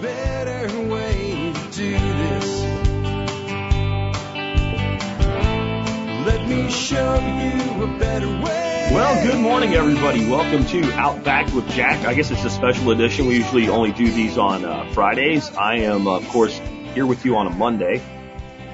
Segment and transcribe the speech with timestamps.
[0.00, 2.62] better way to do this.
[6.26, 8.90] Let me show you a better way.
[8.92, 10.28] Well, good morning, everybody.
[10.28, 12.06] Welcome to Out Back with Jack.
[12.06, 13.26] I guess it's a special edition.
[13.26, 15.50] We usually only do these on uh, Fridays.
[15.56, 16.58] I am, of course,
[16.92, 18.02] here with you on a Monday.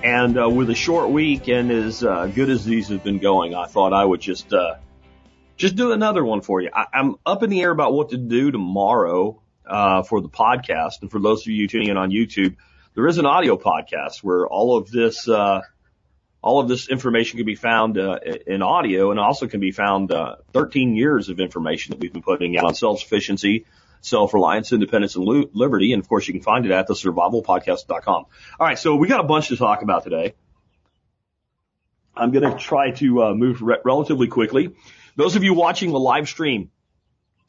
[0.02, 3.54] And uh, with a short week and as uh, good as these have been going,
[3.54, 4.75] I thought I would just uh,
[5.57, 6.70] just do another one for you.
[6.75, 9.41] I, I'm up in the air about what to do tomorrow
[9.73, 11.00] uh, for the podcast.
[11.00, 12.57] And for those of you tuning in on YouTube,
[12.94, 15.63] there is an audio podcast where all of this uh,
[16.43, 20.13] all of this information can be found uh, in audio and also can be found
[20.13, 23.64] uh, 13 years of information that we've been putting out on self-sufficiency,
[24.03, 25.93] self-reliance, independence, and liberty.
[25.93, 28.25] And of course, you can find it at the survivalpodcast.com.
[28.61, 28.79] All right.
[28.79, 30.35] So we got a bunch to talk about today.
[32.14, 34.75] I'm going to try to uh, move re- relatively quickly.
[35.16, 36.70] Those of you watching the live stream,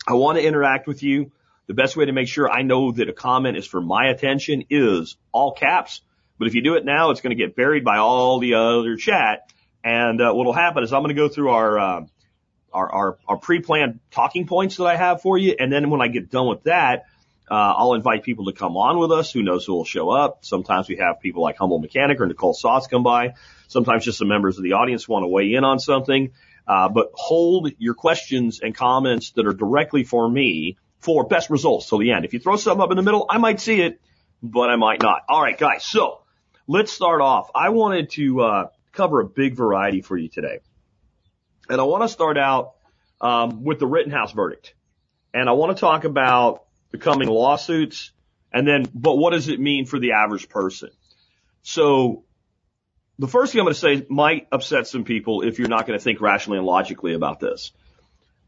[0.08, 1.32] I want to interact with you.
[1.68, 4.66] The best way to make sure I know that a comment is for my attention
[4.70, 6.02] is all caps.
[6.38, 8.98] But if you do it now, it's going to get buried by all the other
[8.98, 9.50] chat.
[9.84, 12.06] And uh, what will happen is I'm going to go through our, uh,
[12.74, 15.56] our, our, our pre-planned talking points that I have for you.
[15.58, 17.06] And then when I get done with that,
[17.50, 19.32] uh, I'll invite people to come on with us.
[19.32, 20.40] Who knows who will show up?
[20.44, 23.36] Sometimes we have people like Humble Mechanic or Nicole Sauce come by.
[23.68, 26.32] Sometimes just some members of the audience want to weigh in on something.
[26.68, 31.90] Uh, but hold your questions and comments that are directly for me for best results
[31.90, 32.26] till the end.
[32.26, 34.00] If you throw something up in the middle, I might see it,
[34.42, 35.22] but I might not.
[35.28, 35.84] All right, guys.
[35.84, 36.22] So
[36.66, 37.52] let's start off.
[37.54, 40.60] I wanted to uh, cover a big variety for you today,
[41.70, 42.76] and I want to start out
[43.20, 44.76] um, with the Rittenhouse verdict,
[45.34, 48.12] and I want to talk about the coming lawsuits,
[48.52, 50.90] and then, but what does it mean for the average person?
[51.64, 52.24] So
[53.20, 56.00] the first thing I'm going to say might upset some people if you're not going
[56.00, 57.72] to think rationally and logically about this.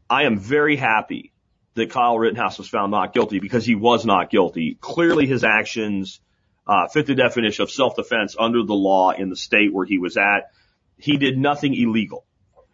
[0.08, 1.32] I am very happy
[1.76, 4.76] that Kyle Rittenhouse was found not guilty because he was not guilty.
[4.80, 6.20] Clearly his actions
[6.66, 10.16] uh, fit the definition of self-defense under the law in the state where he was
[10.16, 10.50] at.
[10.98, 12.24] He did nothing illegal.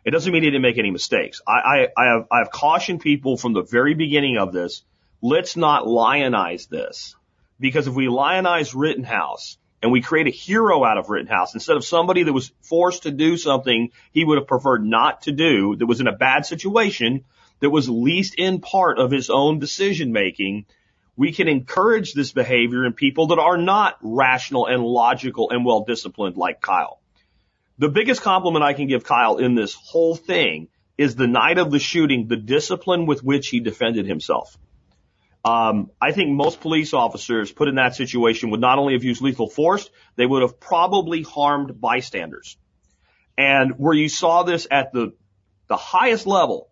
[0.05, 1.41] It doesn't mean he didn't make any mistakes.
[1.47, 4.83] I, I, I have, I have cautioned people from the very beginning of this.
[5.21, 7.15] Let's not lionize this
[7.61, 11.85] because if we lionize Rittenhouse, and we create a hero out of Rittenhouse instead of
[11.85, 15.87] somebody that was forced to do something he would have preferred not to do, that
[15.87, 17.25] was in a bad situation,
[17.63, 20.67] that was least in part of his own decision making.
[21.17, 25.85] We can encourage this behavior in people that are not rational and logical and well
[25.85, 27.01] disciplined like Kyle.
[27.79, 30.69] The biggest compliment I can give Kyle in this whole thing
[30.99, 34.59] is the night of the shooting, the discipline with which he defended himself.
[35.45, 39.23] Um, I think most police officers put in that situation would not only have used
[39.23, 42.57] lethal force, they would have probably harmed bystanders.
[43.39, 45.13] And where you saw this at the,
[45.69, 46.72] the highest level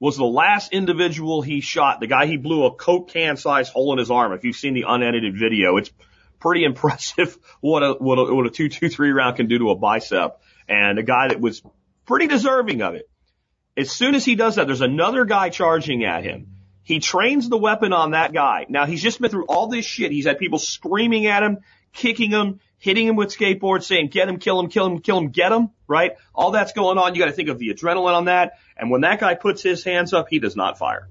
[0.00, 3.92] was the last individual he shot, the guy he blew a Coke can size hole
[3.92, 4.32] in his arm.
[4.32, 5.92] If you've seen the unedited video, it's
[6.40, 10.40] pretty impressive what a, what a, what a 223 round can do to a bicep.
[10.68, 11.62] And a guy that was
[12.06, 13.08] pretty deserving of it.
[13.76, 16.56] As soon as he does that, there's another guy charging at him
[16.90, 18.66] he trains the weapon on that guy.
[18.68, 20.10] Now he's just been through all this shit.
[20.10, 21.58] He's had people screaming at him,
[21.92, 25.28] kicking him, hitting him with skateboards, saying, get him, kill him, kill him, kill him,
[25.28, 26.16] get him, right?
[26.34, 27.14] All that's going on.
[27.14, 28.54] You got to think of the adrenaline on that.
[28.76, 31.08] And when that guy puts his hands up, he does not fire.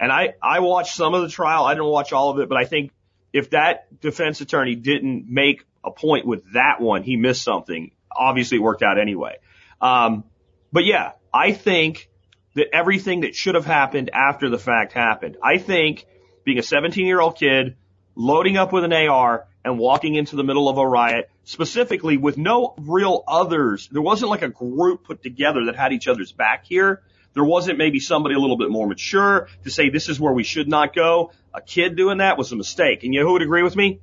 [0.00, 1.64] And I, I watched some of the trial.
[1.64, 2.92] I didn't watch all of it, but I think
[3.34, 7.90] if that defense attorney didn't make a point with that one, he missed something.
[8.10, 9.36] Obviously it worked out anyway.
[9.82, 10.24] Um,
[10.72, 12.08] but yeah, I think
[12.54, 15.36] that everything that should have happened after the fact happened.
[15.42, 16.06] I think
[16.44, 17.76] being a 17 year old kid,
[18.14, 22.38] loading up with an AR and walking into the middle of a riot, specifically with
[22.38, 23.88] no real others.
[23.90, 27.02] There wasn't like a group put together that had each other's back here.
[27.34, 30.44] There wasn't maybe somebody a little bit more mature to say this is where we
[30.44, 31.32] should not go.
[31.52, 33.04] A kid doing that was a mistake.
[33.04, 34.00] And you know who would agree with me?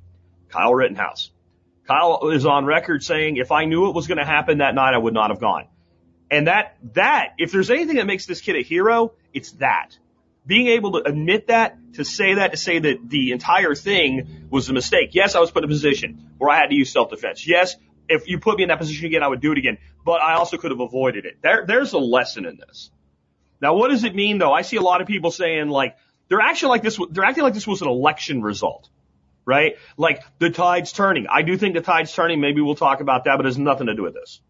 [0.48, 1.30] Kyle Rittenhouse.
[1.86, 4.94] Kyle is on record saying if I knew it was going to happen that night,
[4.94, 5.66] I would not have gone.
[6.30, 9.96] And that, that, if there's anything that makes this kid a hero, it's that.
[10.46, 14.68] Being able to admit that, to say that, to say that the entire thing was
[14.68, 15.10] a mistake.
[15.12, 17.46] Yes, I was put in a position where I had to use self-defense.
[17.46, 17.74] Yes,
[18.08, 20.34] if you put me in that position again, I would do it again, but I
[20.34, 21.38] also could have avoided it.
[21.42, 22.90] There, there's a lesson in this.
[23.60, 24.52] Now, what does it mean though?
[24.52, 25.96] I see a lot of people saying like,
[26.28, 28.88] they're actually like this, they're acting like this was an election result,
[29.44, 29.76] right?
[29.96, 31.26] Like the tide's turning.
[31.28, 32.40] I do think the tide's turning.
[32.40, 34.40] Maybe we'll talk about that, but it has nothing to do with this.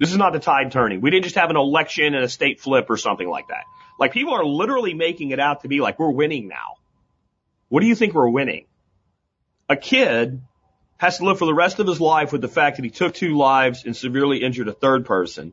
[0.00, 1.00] This is not the tide turning.
[1.02, 3.64] We didn't just have an election and a state flip or something like that.
[3.98, 6.76] Like people are literally making it out to be like, we're winning now.
[7.68, 8.64] What do you think we're winning?
[9.68, 10.40] A kid
[10.96, 13.14] has to live for the rest of his life with the fact that he took
[13.14, 15.52] two lives and severely injured a third person.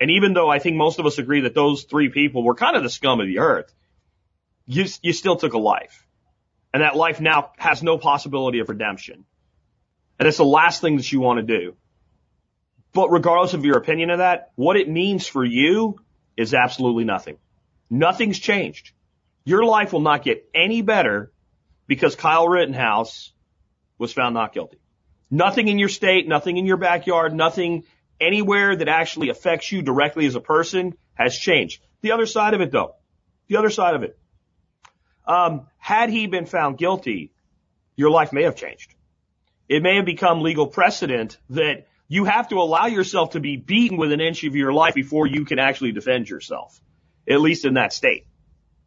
[0.00, 2.76] And even though I think most of us agree that those three people were kind
[2.76, 3.72] of the scum of the earth,
[4.66, 6.04] you, you still took a life.
[6.74, 9.24] and that life now has no possibility of redemption.
[10.18, 11.76] And it's the last thing that you want to do.
[12.94, 16.00] But regardless of your opinion of that, what it means for you
[16.36, 17.36] is absolutely nothing.
[17.90, 18.92] Nothing's changed.
[19.44, 21.32] Your life will not get any better
[21.86, 23.32] because Kyle Rittenhouse
[23.98, 24.78] was found not guilty.
[25.30, 27.84] Nothing in your state, nothing in your backyard, nothing
[28.20, 31.82] anywhere that actually affects you directly as a person has changed.
[32.00, 32.94] The other side of it though,
[33.48, 34.16] the other side of it.
[35.26, 37.32] Um, had he been found guilty,
[37.96, 38.94] your life may have changed.
[39.68, 43.96] It may have become legal precedent that you have to allow yourself to be beaten
[43.96, 46.80] with an inch of your life before you can actually defend yourself,
[47.28, 48.26] at least in that state.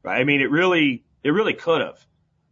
[0.04, 0.20] Right?
[0.20, 2.06] I mean, it really, it really could have.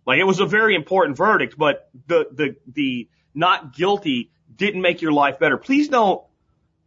[0.05, 5.01] Like it was a very important verdict, but the, the, the not guilty didn't make
[5.01, 5.57] your life better.
[5.57, 6.23] Please don't,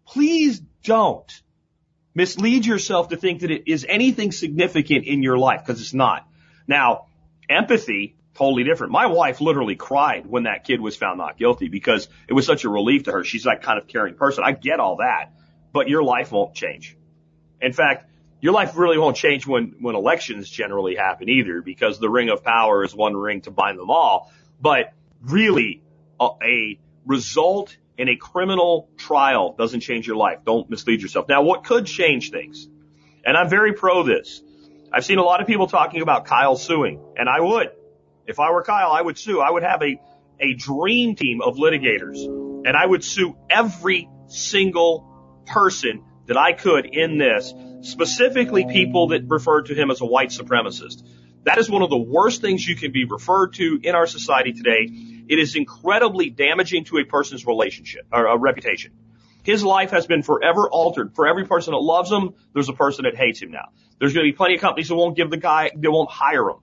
[0.06, 1.42] please don't
[2.14, 6.28] mislead yourself to think that it is anything significant in your life because it's not.
[6.66, 7.06] Now,
[7.48, 8.92] empathy, totally different.
[8.92, 12.64] My wife literally cried when that kid was found not guilty because it was such
[12.64, 13.24] a relief to her.
[13.24, 14.44] She's that kind of caring person.
[14.46, 15.32] I get all that,
[15.72, 16.96] but your life won't change.
[17.60, 18.08] In fact,
[18.40, 22.44] your life really won't change when, when elections generally happen either because the ring of
[22.44, 24.30] power is one ring to bind them all.
[24.60, 25.82] But really,
[26.20, 30.38] a, a result in a criminal trial doesn't change your life.
[30.44, 31.28] Don't mislead yourself.
[31.28, 32.68] Now, what could change things?
[33.24, 34.40] And I'm very pro this.
[34.92, 37.72] I've seen a lot of people talking about Kyle suing, and I would.
[38.28, 39.40] If I were Kyle, I would sue.
[39.40, 39.98] I would have a,
[40.38, 42.22] a dream team of litigators,
[42.66, 49.22] and I would sue every single person that I could in this, specifically people that
[49.26, 51.08] referred to him as a white supremacist.
[51.44, 54.52] That is one of the worst things you can be referred to in our society
[54.52, 54.90] today.
[55.26, 58.92] It is incredibly damaging to a person's relationship or a reputation.
[59.42, 61.14] His life has been forever altered.
[61.14, 63.70] For every person that loves him, there's a person that hates him now.
[63.98, 66.50] There's going to be plenty of companies that won't give the guy, that won't hire
[66.50, 66.56] him.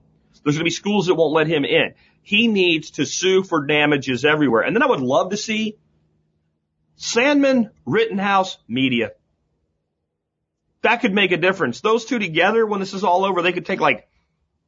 [0.46, 1.94] There's going to be schools that won't let him in.
[2.22, 4.62] He needs to sue for damages everywhere.
[4.62, 5.76] And then I would love to see
[6.96, 9.10] Sandmann, Rittenhouse, media.
[10.82, 11.80] That could make a difference.
[11.80, 14.08] Those two together, when this is all over, they could take like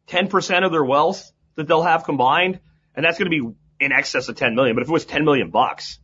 [0.09, 2.59] 10% of their wealth that they'll have combined,
[2.97, 4.75] and that's going to be in excess of 10 million.
[4.75, 6.01] But if it was 10 million bucks,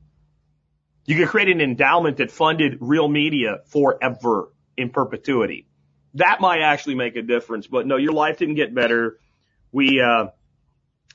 [1.04, 5.66] you could create an endowment that funded real media forever in perpetuity.
[6.14, 7.66] That might actually make a difference.
[7.66, 9.18] But no, your life didn't get better.
[9.74, 10.26] We, uh,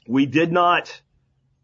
[0.06, 1.02] we did not,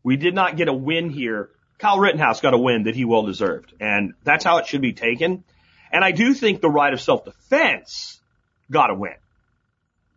[0.02, 1.50] we did not get a win here.
[1.78, 3.74] Kyle Rittenhouse got a win that he well deserved.
[3.82, 5.44] And that's how it should be taken.
[5.92, 8.22] And I do think the right of self-defense
[8.72, 9.16] got a win.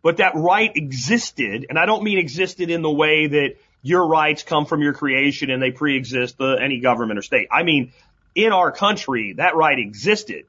[0.01, 4.43] But that right existed, and I don't mean existed in the way that your rights
[4.43, 7.49] come from your creation and they pre-exist the, any government or state.
[7.51, 7.91] I mean,
[8.35, 10.45] in our country, that right existed.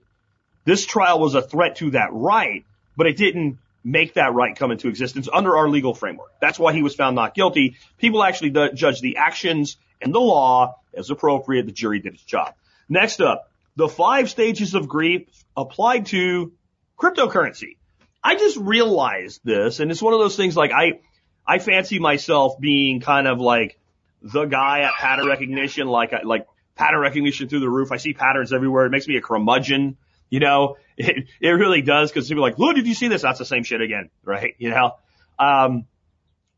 [0.65, 2.65] This trial was a threat to that right,
[2.97, 6.33] but it didn't make that right come into existence under our legal framework.
[6.41, 7.77] That's why he was found not guilty.
[7.99, 11.67] People actually judge the actions and the law as appropriate.
[11.67, 12.55] The jury did its job.
[12.89, 16.53] Next up, the five stages of grief applied to
[16.99, 17.77] cryptocurrency.
[18.23, 21.01] I just realized this, and it's one of those things like I,
[21.47, 23.79] I fancy myself being kind of like
[24.21, 27.93] the guy at pattern recognition, like, like pattern recognition through the roof.
[27.93, 28.85] I see patterns everywhere.
[28.85, 29.97] It makes me a curmudgeon.
[30.29, 33.23] You know, it, it really does because people are like, look, did you see this?
[33.23, 34.55] That's the same shit again, right?
[34.59, 34.97] You know,
[35.39, 35.87] um,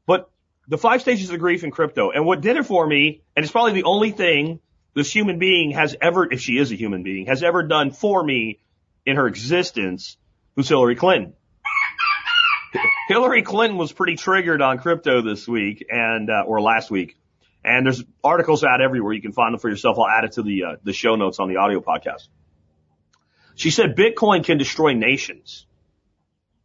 [0.07, 0.31] but
[0.69, 3.53] the five stages of grief in crypto and what did it for me, and it's
[3.53, 4.61] probably the only thing
[4.95, 8.23] this human being has ever, if she is a human being, has ever done for
[8.23, 8.61] me
[9.07, 10.17] in her existence
[10.55, 11.35] was Hillary Clinton.
[13.09, 17.17] Hillary Clinton was pretty triggered on crypto this week and, uh, or last week.
[17.65, 19.13] And there's articles out everywhere.
[19.13, 19.97] You can find them for yourself.
[19.99, 22.29] I'll add it to the, uh, the show notes on the audio podcast.
[23.55, 25.67] She said Bitcoin can destroy nations.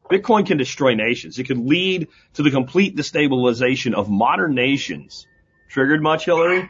[0.10, 1.38] Bitcoin can destroy nations.
[1.38, 5.28] It could lead to the complete destabilization of modern nations.
[5.70, 6.68] Triggered much, Hillary?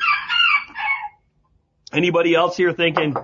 [1.94, 3.16] Anybody else here thinking,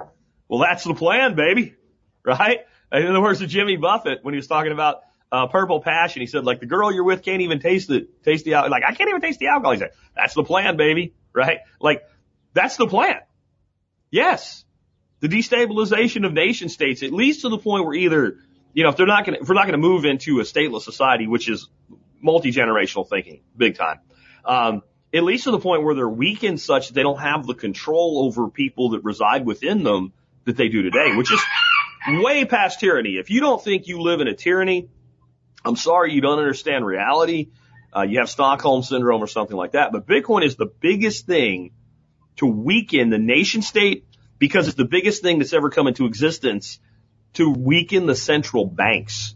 [0.48, 1.76] well, that's the plan, baby,
[2.24, 2.60] right?
[2.92, 6.22] In the words of Jimmy Buffett when he was talking about uh, Purple Passion.
[6.22, 8.94] He said, like, the girl you're with can't even taste the, taste the, like, I
[8.94, 9.74] can't even taste the alcohol.
[9.74, 11.16] He said, that's the plan, baby.
[11.34, 11.62] Right?
[11.82, 12.04] Like,
[12.54, 13.22] that's the plan.
[14.12, 14.64] Yes.
[15.24, 18.40] The destabilization of nation states, at least to the point where either,
[18.74, 20.44] you know, if they're not going to, if we're not going to move into a
[20.44, 21.70] stateless society, which is
[22.20, 24.02] multi-generational thinking, big time,
[24.44, 24.82] um,
[25.14, 28.26] at least to the point where they're weakened such that they don't have the control
[28.26, 30.12] over people that reside within them
[30.44, 31.40] that they do today, which is
[32.06, 33.12] way past tyranny.
[33.12, 34.90] If you don't think you live in a tyranny,
[35.64, 37.52] I'm sorry you don't understand reality.
[37.96, 39.94] Uh, you have Stockholm syndrome or something like that.
[39.94, 41.72] But Bitcoin is the biggest thing
[42.36, 44.06] to weaken the nation state
[44.44, 46.78] because it's the biggest thing that's ever come into existence
[47.32, 49.36] to weaken the central banks.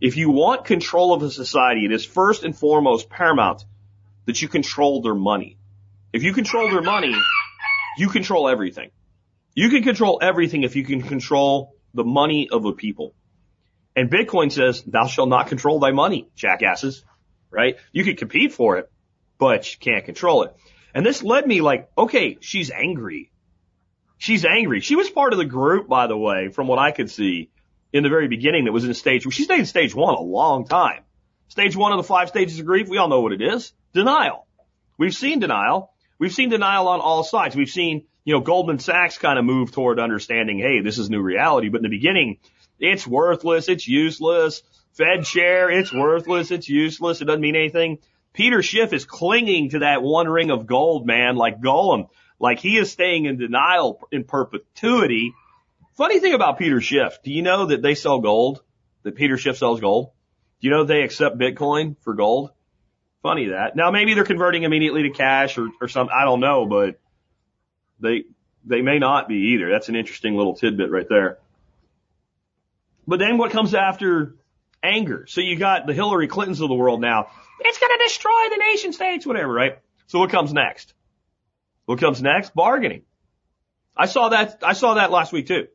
[0.00, 3.66] If you want control of a society, it is first and foremost paramount
[4.24, 5.58] that you control their money.
[6.14, 7.14] If you control their money,
[7.98, 8.92] you control everything.
[9.54, 13.14] You can control everything if you can control the money of a people.
[13.94, 17.04] And Bitcoin says, thou shalt not control thy money, jackasses,
[17.50, 17.76] right?
[17.92, 18.90] You can compete for it,
[19.36, 20.56] but you can't control it.
[20.94, 23.29] And this led me like, okay, she's angry.
[24.20, 24.80] She's angry.
[24.80, 27.48] She was part of the group, by the way, from what I could see
[27.90, 30.66] in the very beginning that was in stage, she stayed in stage one a long
[30.66, 31.04] time.
[31.48, 33.72] Stage one of the five stages of grief, we all know what it is.
[33.94, 34.46] Denial.
[34.98, 35.94] We've seen denial.
[36.18, 37.56] We've seen denial on all sides.
[37.56, 41.22] We've seen, you know, Goldman Sachs kind of move toward understanding, hey, this is new
[41.22, 41.70] reality.
[41.70, 42.40] But in the beginning,
[42.78, 43.70] it's worthless.
[43.70, 44.62] It's useless.
[44.92, 45.70] Fed chair.
[45.70, 46.50] It's worthless.
[46.50, 47.22] It's useless.
[47.22, 48.00] It doesn't mean anything.
[48.34, 52.10] Peter Schiff is clinging to that one ring of gold, man, like Gollum.
[52.40, 55.34] Like he is staying in denial in perpetuity.
[55.96, 58.62] Funny thing about Peter Schiff, do you know that they sell gold?
[59.02, 60.10] That Peter Schiff sells gold?
[60.60, 62.50] Do you know they accept Bitcoin for gold?
[63.22, 63.76] Funny that.
[63.76, 66.14] Now maybe they're converting immediately to cash or, or something.
[66.18, 66.98] I don't know, but
[68.00, 68.24] they,
[68.64, 69.70] they may not be either.
[69.70, 71.38] That's an interesting little tidbit right there.
[73.06, 74.36] But then what comes after
[74.82, 75.26] anger?
[75.28, 77.26] So you got the Hillary Clintons of the world now.
[77.60, 79.78] It's going to destroy the nation states, whatever, right?
[80.06, 80.94] So what comes next?
[81.86, 82.54] What comes next?
[82.54, 83.02] Bargaining.
[83.96, 85.68] I saw that, I saw that last week too.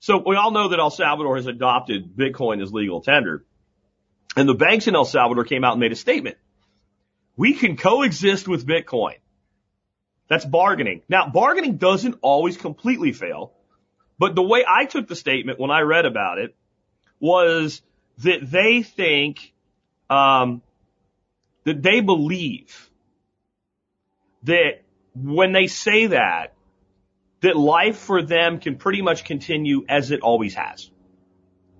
[0.00, 3.44] So we all know that El Salvador has adopted Bitcoin as legal tender.
[4.34, 6.38] And the banks in El Salvador came out and made a statement.
[7.36, 9.16] We can coexist with Bitcoin.
[10.28, 11.02] That's bargaining.
[11.08, 13.52] Now, bargaining doesn't always completely fail,
[14.18, 16.54] but the way I took the statement when I read about it
[17.20, 17.82] was
[18.18, 19.52] that they think,
[20.08, 20.62] um,
[21.64, 22.90] that they believe
[24.44, 24.82] that
[25.14, 26.54] when they say that,
[27.40, 30.90] that life for them can pretty much continue as it always has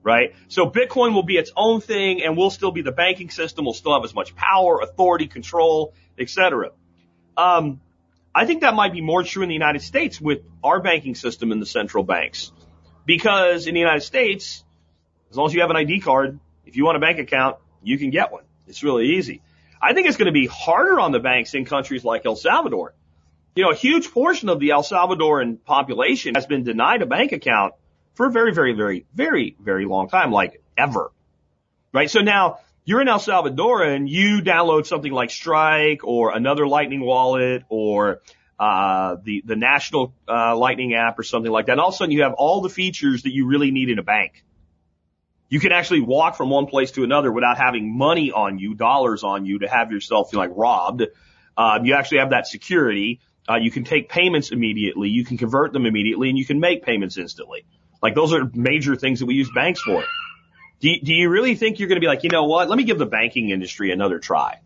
[0.02, 0.34] right?
[0.48, 3.64] So Bitcoin will be its own thing and we'll still be the banking system.
[3.64, 6.70] We'll still have as much power, authority, control, etc.
[7.36, 7.80] Um,
[8.34, 11.52] I think that might be more true in the United States with our banking system
[11.52, 12.52] and the central banks.
[13.04, 14.64] Because in the United States,
[15.30, 17.98] as long as you have an ID card, if you want a bank account, you
[17.98, 18.44] can get one.
[18.66, 19.42] It's really easy.
[19.80, 22.94] I think it's going to be harder on the banks in countries like El Salvador.
[23.54, 27.32] You know, a huge portion of the El Salvadoran population has been denied a bank
[27.32, 27.74] account
[28.14, 31.12] for a very, very, very, very, very long time, like ever.
[31.92, 32.10] Right?
[32.10, 37.00] So now you're in El Salvador and you download something like Strike or another Lightning
[37.00, 38.20] wallet or
[38.58, 41.72] uh, the the national uh, Lightning app or something like that.
[41.72, 43.98] And all of a sudden you have all the features that you really need in
[43.98, 44.44] a bank.
[45.48, 49.22] You can actually walk from one place to another without having money on you, dollars
[49.22, 51.02] on you to have yourself feel like robbed.
[51.58, 53.20] Um, you actually have that security.
[53.48, 55.08] Uh, you can take payments immediately.
[55.08, 57.64] You can convert them immediately and you can make payments instantly.
[58.02, 60.04] Like those are major things that we use banks for.
[60.80, 62.68] Do you, do you really think you're going to be like, you know what?
[62.68, 64.58] Let me give the banking industry another try.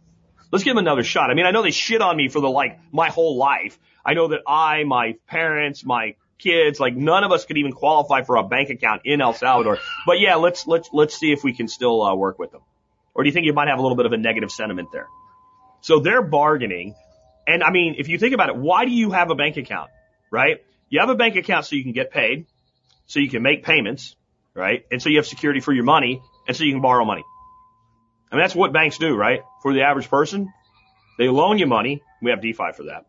[0.50, 1.30] Let's give them another shot.
[1.30, 3.78] I mean, I know they shit on me for the like my whole life.
[4.04, 8.22] I know that I, my parents, my kids, like none of us could even qualify
[8.22, 9.78] for a bank account in El Salvador.
[10.06, 12.62] But yeah, let's let's let's see if we can still uh, work with them.
[13.14, 15.08] Or do you think you might have a little bit of a negative sentiment there?
[15.80, 16.94] So they're bargaining.
[17.46, 19.90] And I mean, if you think about it, why do you have a bank account?
[20.30, 20.64] Right?
[20.88, 22.46] You have a bank account so you can get paid
[23.06, 24.16] so you can make payments,
[24.54, 24.84] right?
[24.90, 27.24] And so you have security for your money and so you can borrow money.
[28.30, 29.42] I mean, that's what banks do, right?
[29.62, 30.52] For the average person,
[31.18, 32.02] they loan you money.
[32.20, 33.06] We have DeFi for that.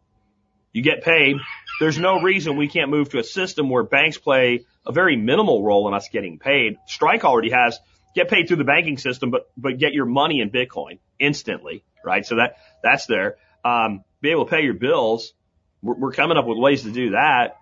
[0.72, 1.38] You get paid.
[1.80, 5.64] There's no reason we can't move to a system where banks play a very minimal
[5.64, 6.78] role in us getting paid.
[6.86, 7.80] Strike already has
[8.14, 12.26] get paid through the banking system, but, but get your money in Bitcoin instantly, right?
[12.26, 13.38] So that, that's there.
[13.66, 15.34] Um, be able to pay your bills.
[15.82, 17.58] We're, we're coming up with ways to do that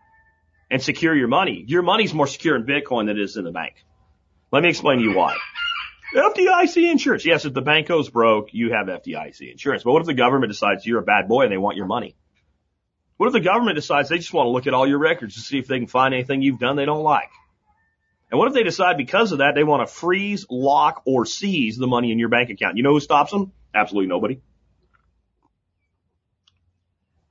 [0.70, 1.64] and secure your money.
[1.68, 3.76] Your money's more secure in Bitcoin than it is in the bank.
[4.52, 5.38] Let me explain to you why.
[6.16, 7.26] FDIC insurance.
[7.26, 9.84] Yes, if the bank goes broke, you have FDIC insurance.
[9.84, 12.16] But what if the government decides you're a bad boy and they want your money?
[13.18, 15.42] What if the government decides they just want to look at all your records to
[15.42, 17.30] see if they can find anything you've done they don't like?
[18.32, 21.78] And what if they decide because of that they want to freeze, lock, or seize
[21.78, 22.78] the money in your bank account?
[22.78, 23.52] You know who stops them?
[23.74, 24.42] Absolutely nobody.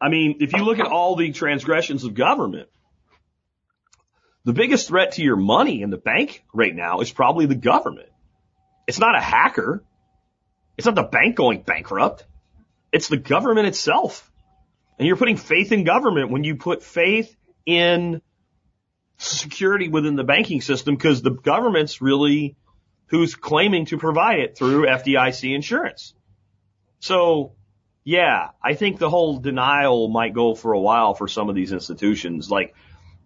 [0.05, 2.69] I mean, if you look at all the transgressions of government,
[4.45, 8.11] the biggest threat to your money in the bank right now is probably the government.
[8.87, 9.83] It's not a hacker.
[10.77, 12.27] It's not the bank going bankrupt.
[12.93, 14.31] It's the government itself.
[14.99, 17.35] And you're putting faith in government when you put faith
[17.65, 18.21] in
[19.17, 22.57] security within the banking system because the government's really
[23.07, 26.13] who's claiming to provide it through FDIC insurance.
[27.01, 27.55] So
[28.05, 31.73] yeah, I think the whole denial might go for a while for some of these
[31.73, 32.51] institutions.
[32.51, 32.75] Like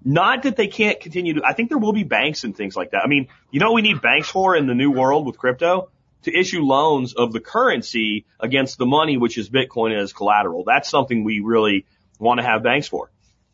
[0.05, 2.93] not that they can't continue to, I think there will be banks and things like
[2.93, 3.03] that.
[3.05, 5.91] I mean, you know what we need banks for in the new world with crypto?
[6.23, 10.65] to issue loans of the currency against the money, which is Bitcoin as collateral.
[10.65, 11.87] That's something we really
[12.19, 13.11] want to have banks for.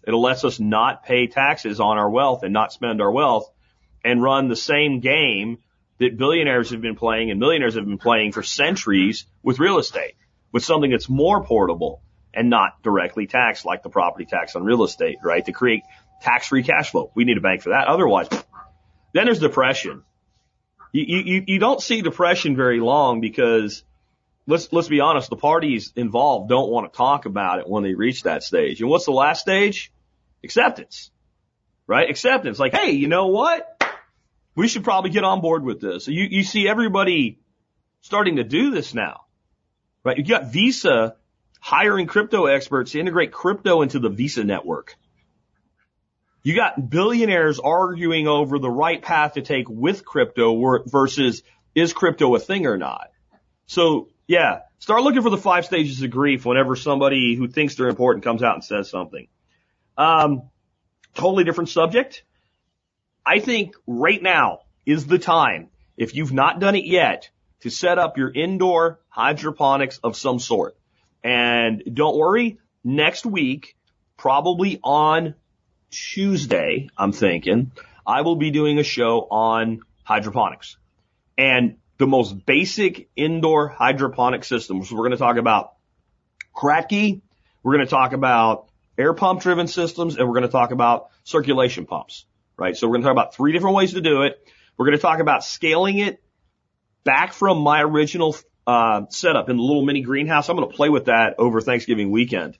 [0.07, 3.51] It lets us not pay taxes on our wealth and not spend our wealth
[4.05, 5.59] and run the same game
[5.99, 10.15] that billionaires have been playing and millionaires have been playing for centuries with real estate,
[10.55, 12.01] with something that's more portable
[12.33, 15.45] and not directly taxed like the property tax on real estate, right?
[15.45, 15.83] To create
[16.23, 17.11] tax free cash flow.
[17.17, 17.89] We need a bank for that.
[17.89, 18.29] Otherwise,
[19.13, 20.05] then there's depression.
[20.93, 23.83] You, you, you don't see depression very long because
[24.47, 27.95] let's, let's be honest, the parties involved don't want to talk about it when they
[27.95, 28.81] reach that stage.
[28.81, 29.93] And what's the last stage?
[30.45, 31.11] Acceptance,
[31.89, 32.09] right?
[32.09, 32.61] Acceptance.
[32.61, 33.83] Like, hey, you know what?
[34.55, 36.07] We should probably get on board with this.
[36.07, 37.41] You, you see everybody
[38.03, 39.24] starting to do this now,
[40.05, 40.17] right?
[40.17, 41.17] You got Visa
[41.61, 44.97] hiring crypto experts to integrate crypto into the Visa network.
[46.43, 51.43] You got billionaires arguing over the right path to take with crypto versus
[51.75, 53.09] is crypto a thing or not.
[53.67, 57.89] So yeah, start looking for the five stages of grief whenever somebody who thinks they're
[57.89, 59.27] important comes out and says something.
[59.97, 60.51] Um,
[61.15, 62.25] totally different subject.
[63.25, 67.31] I think right now is the time, if you've not done it yet,
[67.65, 70.77] to set up your indoor hydroponics of some sort.
[71.23, 73.75] And don't worry, next week,
[74.19, 75.35] probably on
[75.91, 77.73] Tuesday, I'm thinking,
[78.07, 80.77] I will be doing a show on hydroponics.
[81.39, 84.93] And the most basic indoor hydroponic systems.
[84.93, 85.73] We're going to talk about
[86.55, 87.23] Kratky.
[87.63, 88.69] We're going to talk about
[88.99, 92.27] air pump driven systems and we're going to talk about circulation pumps,
[92.59, 92.77] right?
[92.77, 94.47] So we're going to talk about three different ways to do it.
[94.77, 96.21] We're going to talk about scaling it
[97.05, 100.49] back from my original uh, setup in the little mini greenhouse.
[100.49, 102.59] I'm going to play with that over Thanksgiving weekend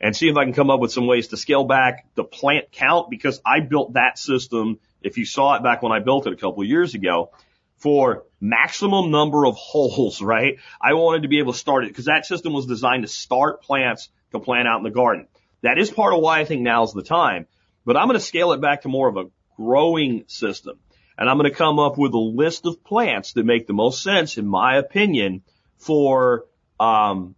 [0.00, 2.72] and see if I can come up with some ways to scale back the plant
[2.72, 4.78] count because I built that system.
[5.02, 7.30] If you saw it back when I built it a couple of years ago
[7.78, 10.58] for maximum number of holes, right?
[10.80, 13.62] I wanted to be able to start it because that system was designed to start
[13.62, 15.28] plants to plant out in the garden.
[15.62, 17.46] That is part of why I think now's the time,
[17.84, 20.78] but I'm going to scale it back to more of a growing system.
[21.18, 24.02] And I'm going to come up with a list of plants that make the most
[24.02, 25.42] sense, in my opinion,
[25.78, 26.44] for,
[26.78, 27.34] um,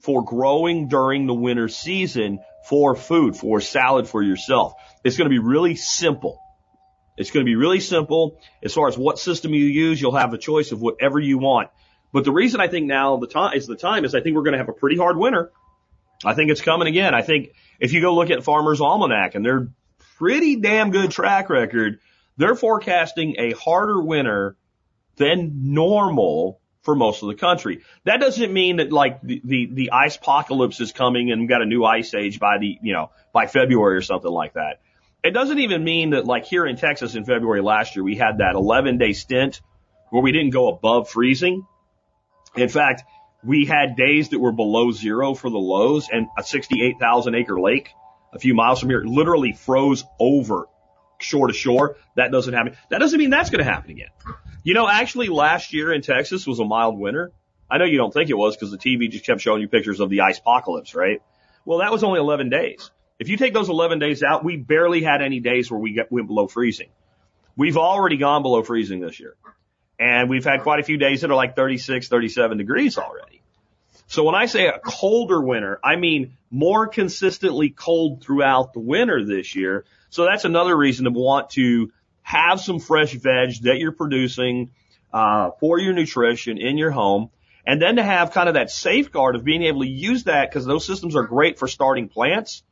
[0.00, 4.74] for growing during the winter season for food, for salad for yourself.
[5.02, 6.40] It's going to be really simple.
[7.16, 8.40] It's going to be really simple.
[8.62, 11.70] As far as what system you use, you'll have a choice of whatever you want.
[12.12, 14.42] But the reason I think now the time is the time is I think we're
[14.42, 15.50] going to have a pretty hard winter.
[16.24, 17.14] I think it's coming again.
[17.14, 19.68] I think if you go look at Farmer's Almanac and their
[20.16, 21.98] pretty damn good track record,
[22.36, 24.56] they're forecasting a harder winter
[25.16, 27.82] than normal for most of the country.
[28.04, 31.62] That doesn't mean that like the, the, the ice apocalypse is coming and we've got
[31.62, 34.80] a new ice age by the, you know, by February or something like that.
[35.22, 38.38] It doesn't even mean that like here in Texas in February last year, we had
[38.38, 39.62] that 11 day stint
[40.10, 41.66] where we didn't go above freezing.
[42.54, 43.04] In fact,
[43.42, 47.90] we had days that were below zero for the lows and a 68,000 acre lake
[48.34, 50.66] a few miles from here literally froze over
[51.24, 51.96] shore to shore.
[52.16, 52.76] That doesn't happen.
[52.90, 54.10] That doesn't mean that's going to happen again.
[54.62, 57.32] You know, actually last year in Texas was a mild winter.
[57.70, 60.00] I know you don't think it was because the TV just kept showing you pictures
[60.00, 61.22] of the ice apocalypse, right?
[61.64, 62.90] Well, that was only 11 days.
[63.18, 66.26] If you take those 11 days out, we barely had any days where we went
[66.26, 66.88] below freezing.
[67.56, 69.36] We've already gone below freezing this year.
[69.98, 73.40] And we've had quite a few days that are like 36, 37 degrees already.
[74.06, 79.24] So when I say a colder winter, I mean more consistently cold throughout the winter
[79.24, 79.84] this year.
[80.10, 84.70] So that's another reason to want to have some fresh veg that you're producing
[85.12, 87.30] uh, for your nutrition in your home,
[87.66, 90.66] and then to have kind of that safeguard of being able to use that because
[90.66, 92.62] those systems are great for starting plants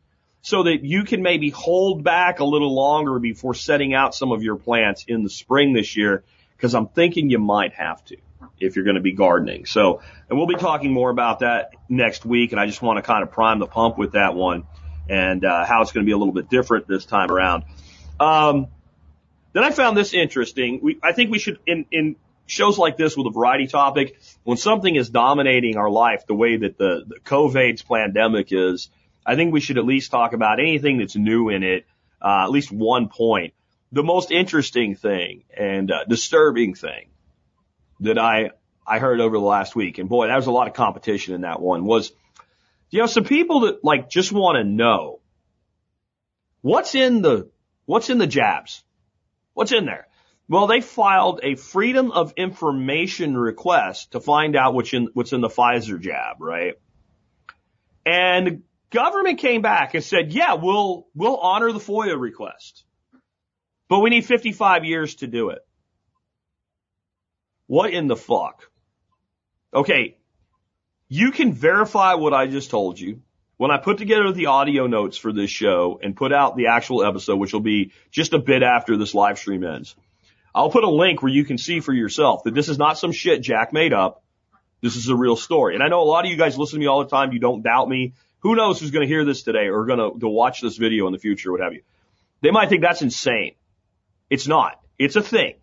[0.42, 4.42] so that you can maybe hold back a little longer before setting out some of
[4.42, 6.24] your plants in the spring this year
[6.56, 8.16] because I'm thinking you might have to
[8.58, 9.66] if you're going to be gardening.
[9.66, 13.02] So, and we'll be talking more about that next week and I just want to
[13.02, 14.64] kind of prime the pump with that one
[15.08, 17.64] and uh, how it's going to be a little bit different this time around.
[18.20, 18.68] Um,
[19.52, 20.80] then I found this interesting.
[20.82, 24.56] We, I think we should, in, in shows like this with a variety topic, when
[24.56, 28.90] something is dominating our life the way that the, the COVID's pandemic is,
[29.24, 31.86] I think we should at least talk about anything that's new in it,
[32.20, 33.54] uh, at least one point.
[33.92, 37.08] The most interesting thing and uh, disturbing thing
[38.02, 38.50] that I
[38.86, 41.42] I heard over the last week, and boy, that was a lot of competition in
[41.42, 41.84] that one.
[41.84, 42.12] Was
[42.90, 45.20] you know some people that like just want to know
[46.60, 47.50] what's in the
[47.86, 48.82] what's in the jabs,
[49.54, 50.06] what's in there.
[50.48, 55.40] Well, they filed a freedom of information request to find out what's in what's in
[55.40, 56.74] the Pfizer jab, right?
[58.04, 58.62] And the
[58.92, 62.84] Government came back and said, yeah, we'll, we'll honor the FOIA request,
[63.88, 65.60] but we need 55 years to do it.
[67.72, 68.68] What in the fuck?
[69.72, 70.18] Okay.
[71.08, 73.22] You can verify what I just told you
[73.56, 77.02] when I put together the audio notes for this show and put out the actual
[77.02, 79.96] episode, which will be just a bit after this live stream ends.
[80.54, 83.10] I'll put a link where you can see for yourself that this is not some
[83.10, 84.22] shit Jack made up.
[84.82, 85.72] This is a real story.
[85.72, 87.32] And I know a lot of you guys listen to me all the time.
[87.32, 88.12] You don't doubt me.
[88.40, 91.14] Who knows who's going to hear this today or going to, watch this video in
[91.14, 91.80] the future, what have you.
[92.42, 93.54] They might think that's insane.
[94.28, 94.78] It's not.
[94.98, 95.54] It's a thing.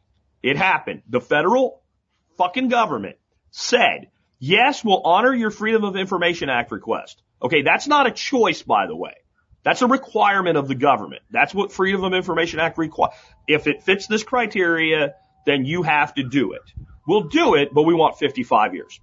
[0.41, 1.03] It happened.
[1.07, 1.78] The federal
[2.39, 3.17] fucking government
[3.51, 7.21] said, yes, we'll honor your Freedom of Information Act request.
[7.41, 9.13] Okay, that's not a choice, by the way.
[9.63, 11.21] That's a requirement of the government.
[11.29, 13.13] That's what Freedom of Information Act requires.
[13.47, 16.61] If it fits this criteria, then you have to do it.
[17.05, 18.99] We'll do it, but we want 55 years.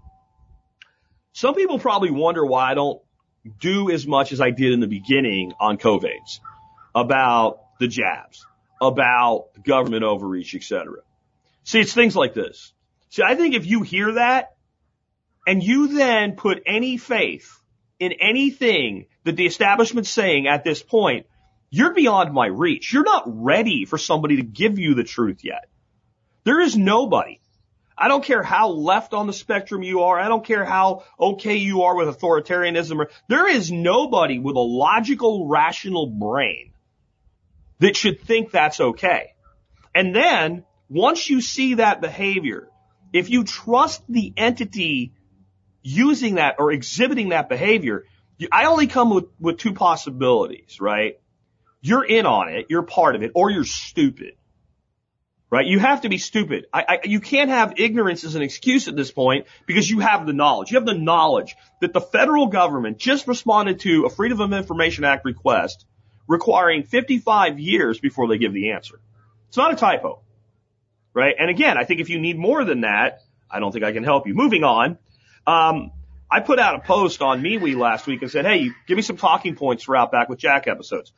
[1.32, 3.02] Some people probably wonder why I don't
[3.60, 6.40] do as much as I did in the beginning on COVIDs
[6.94, 8.46] about the jabs,
[8.80, 11.02] about government overreach, etc.
[11.64, 12.72] See, it's things like this.
[13.10, 14.56] See, I think if you hear that
[15.46, 17.60] and you then put any faith
[17.98, 21.26] in anything that the establishment's saying at this point,
[21.70, 22.92] you're beyond my reach.
[22.92, 25.68] You're not ready for somebody to give you the truth yet.
[26.44, 27.40] There is nobody.
[27.98, 30.20] I don't care how left on the spectrum you are.
[30.20, 33.06] I don't care how okay you are with authoritarianism.
[33.28, 36.72] There is nobody with a logical, rational brain
[37.78, 39.32] that should think that's okay.
[39.94, 42.68] And then once you see that behavior,
[43.16, 45.12] if you trust the entity
[45.82, 48.04] using that or exhibiting that behavior,
[48.52, 51.18] I only come with, with two possibilities, right?
[51.80, 54.34] You're in on it, you're part of it, or you're stupid.
[55.48, 55.64] Right?
[55.64, 56.66] You have to be stupid.
[56.72, 60.26] I, I, you can't have ignorance as an excuse at this point because you have
[60.26, 60.72] the knowledge.
[60.72, 65.04] You have the knowledge that the federal government just responded to a Freedom of Information
[65.04, 65.86] Act request
[66.26, 69.00] requiring 55 years before they give the answer.
[69.48, 70.20] It's not a typo.
[71.16, 71.34] Right?
[71.38, 74.04] And again, I think if you need more than that, I don't think I can
[74.04, 74.34] help you.
[74.34, 74.98] Moving on.
[75.46, 75.90] Um,
[76.30, 79.16] I put out a post on MeWe last week and said, hey, give me some
[79.16, 81.12] talking points for Outback with Jack episodes.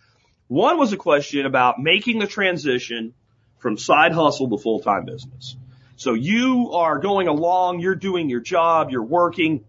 [0.47, 3.13] One was a question about making the transition
[3.59, 5.57] from side hustle to full-time business.
[5.97, 9.65] So you are going along, you're doing your job, you're working,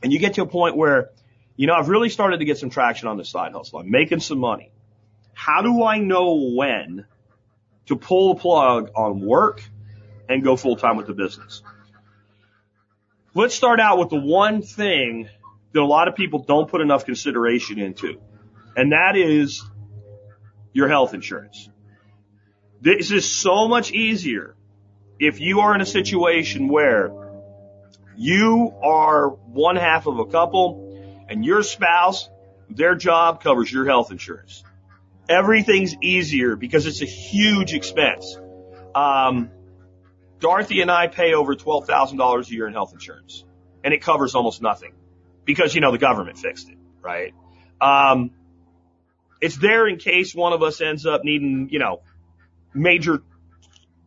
[0.00, 1.10] and you get to a point where,
[1.56, 3.80] you know, I've really started to get some traction on this side hustle.
[3.80, 4.70] I'm making some money.
[5.34, 7.04] How do I know when
[7.86, 9.62] to pull the plug on work
[10.28, 11.62] and go full-time with the business?
[13.34, 15.28] Let's start out with the one thing
[15.72, 18.20] that a lot of people don't put enough consideration into,
[18.76, 19.62] and that is
[20.72, 21.68] your health insurance.
[22.80, 24.56] This is so much easier
[25.18, 27.12] if you are in a situation where
[28.16, 32.28] you are one half of a couple and your spouse,
[32.70, 34.64] their job covers your health insurance.
[35.30, 38.36] Everything's easier because it's a huge expense.
[38.94, 39.50] Um,
[40.40, 43.44] Dorothy and I pay over $12,000 a year in health insurance
[43.84, 44.92] and it covers almost nothing
[45.44, 47.32] because, you know, the government fixed it, right?
[47.80, 48.32] Um,
[49.40, 52.00] it's there in case one of us ends up needing, you know,
[52.74, 53.22] major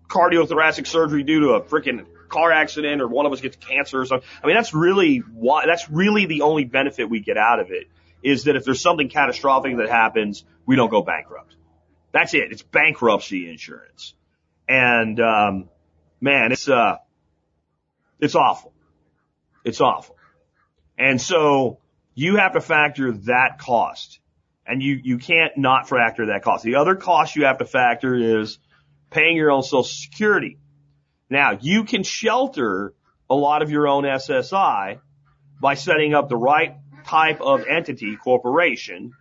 [0.09, 4.05] cardiothoracic surgery due to a freaking car accident or one of us gets cancer or
[4.05, 4.27] something.
[4.43, 7.88] I mean, that's really why, that's really the only benefit we get out of it
[8.23, 11.55] is that if there's something catastrophic that happens, we don't go bankrupt.
[12.12, 12.51] That's it.
[12.51, 14.13] It's bankruptcy insurance.
[14.67, 15.69] And, um,
[16.21, 16.97] man, it's, uh,
[18.19, 18.73] it's awful.
[19.65, 20.15] It's awful.
[20.97, 21.79] And so
[22.13, 24.19] you have to factor that cost
[24.65, 26.63] and you, you can't not factor that cost.
[26.63, 28.59] The other cost you have to factor is
[29.09, 30.57] paying your own social security.
[31.29, 32.93] Now you can shelter
[33.29, 34.99] a lot of your own SSI
[35.59, 39.13] by setting up the right type of entity, corporation,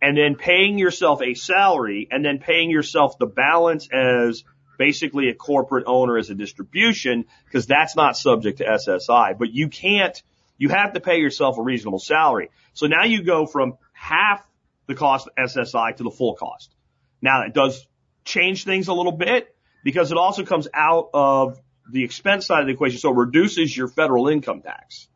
[0.00, 4.44] and then paying yourself a salary and then paying yourself the balance as
[4.78, 9.38] basically a corporate owner as a distribution because that's not subject to SSI.
[9.38, 10.20] But you can't,
[10.58, 12.50] you have to pay yourself a reasonable salary.
[12.74, 14.46] So now you go from half
[14.86, 16.74] the cost of SSI to the full cost.
[17.22, 17.86] Now that does
[18.24, 22.66] change things a little bit because it also comes out of the expense side of
[22.66, 22.98] the equation.
[22.98, 25.08] So it reduces your federal income tax,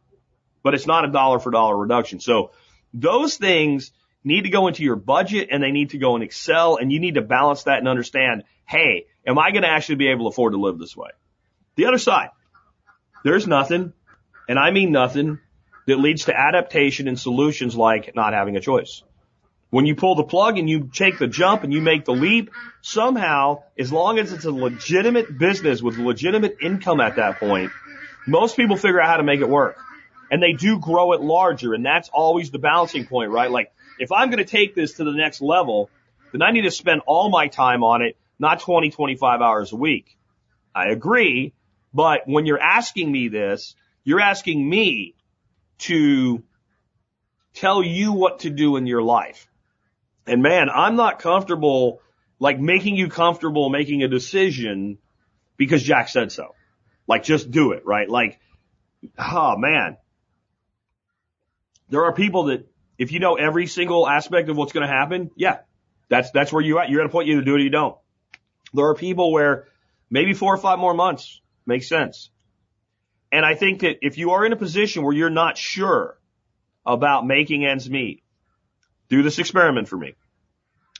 [0.62, 2.20] but it's not a dollar for dollar reduction.
[2.20, 2.53] So
[2.92, 3.92] those things
[4.25, 7.01] need to go into your budget and they need to go in Excel and you
[7.01, 10.35] need to balance that and understand, hey, am I going to actually be able to
[10.35, 11.11] afford to live this way?
[11.77, 12.31] The other side,
[13.25, 13.92] there's nothing,
[14.49, 15.38] and I mean nothing,
[15.87, 19.03] that leads to adaptation and solutions like not having a choice.
[19.70, 22.51] When you pull the plug and you take the jump and you make the leap,
[22.83, 27.70] somehow, as long as it's a legitimate business with legitimate income at that point,
[28.27, 29.79] most people figure out how to make it work.
[30.31, 33.51] And they do grow it larger, and that's always the balancing point, right?
[33.51, 35.90] Like, if I'm going to take this to the next level,
[36.33, 39.77] then I need to spend all my time on it, not 20, 25 hours a
[39.77, 40.16] week.
[40.75, 41.53] I agree,
[41.93, 45.14] But when you're asking me this, you're asking me
[45.79, 46.43] to
[47.55, 49.49] tell you what to do in your life.
[50.27, 52.01] And man, I'm not comfortable
[52.38, 54.99] like making you comfortable making a decision
[55.57, 56.55] because Jack said so.
[57.07, 58.09] Like just do it, right?
[58.09, 58.38] Like,
[59.19, 59.97] oh man.
[61.90, 62.66] There are people that
[62.98, 65.59] if you know every single aspect of what's going to happen, yeah,
[66.09, 66.90] that's, that's where you're at.
[66.90, 67.96] You're at a point you either do it or you don't.
[68.72, 69.66] There are people where
[70.09, 72.31] maybe four or five more months makes sense.
[73.33, 76.18] And I think that if you are in a position where you're not sure
[76.85, 78.22] about making ends meet,
[79.09, 80.14] do this experiment for me.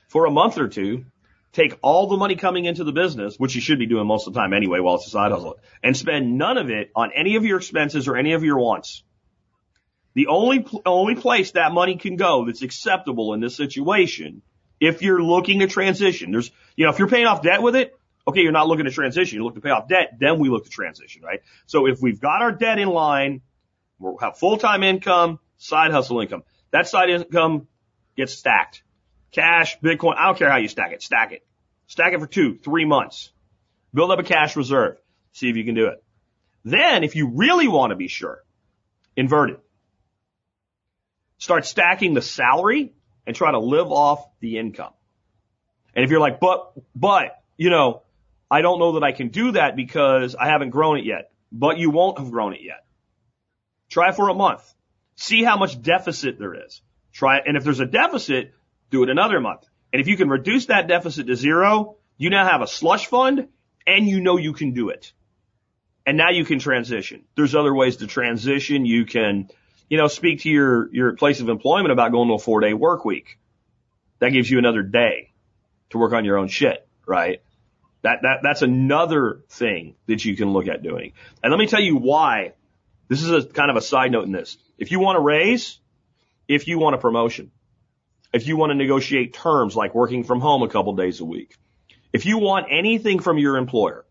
[0.09, 1.05] For a month or two,
[1.53, 4.35] take all the money coming into the business, which you should be doing most of
[4.35, 7.37] the time anyway while it's a side hustle, and spend none of it on any
[7.37, 9.03] of your expenses or any of your wants.
[10.21, 14.43] The only, only place that money can go that's acceptable in this situation,
[14.79, 17.99] if you're looking to transition, there's, you know, if you're paying off debt with it,
[18.29, 20.65] okay, you're not looking to transition, you look to pay off debt, then we look
[20.65, 21.41] to transition, right?
[21.65, 23.41] So if we've got our debt in line,
[23.99, 26.43] we'll have full-time income, side hustle income.
[26.71, 27.67] That side income
[28.15, 28.83] gets stacked.
[29.33, 31.47] Cash, Bitcoin, I don't care how you stack it, stack it.
[31.87, 33.33] Stack it for two, three months.
[33.95, 34.99] Build up a cash reserve.
[35.33, 36.05] See if you can do it.
[36.63, 38.45] Then if you really want to be sure,
[39.17, 39.61] invert it.
[41.41, 42.93] Start stacking the salary
[43.27, 44.93] and try to live off the income.
[45.95, 48.03] And if you're like, but, but, you know,
[48.51, 51.79] I don't know that I can do that because I haven't grown it yet, but
[51.79, 52.85] you won't have grown it yet.
[53.89, 54.63] Try for a month.
[55.17, 56.83] See how much deficit there is.
[57.13, 57.45] Try it.
[57.47, 58.53] And if there's a deficit,
[58.91, 59.65] do it another month.
[59.95, 63.49] And if you can reduce that deficit to zero, you now have a slush fund
[63.87, 65.13] and you know you can do it.
[66.05, 67.25] And now you can transition.
[67.35, 68.85] There's other ways to transition.
[68.85, 69.49] You can
[69.91, 72.73] you know, speak to your, your place of employment about going to a four day
[72.73, 73.39] work week.
[74.21, 75.33] That gives you another day
[75.91, 77.43] to work on your own shit, right?
[78.03, 81.13] That, that, that's another thing that you can look at doing.
[81.43, 82.55] And let me tell you why.
[83.09, 84.57] This is a kind of a side note in this.
[84.79, 85.81] If you want a raise,
[86.47, 87.51] if you want a promotion,
[88.33, 91.57] if you want to negotiate terms like working from home a couple days a week,
[92.13, 94.05] if you want anything from your employer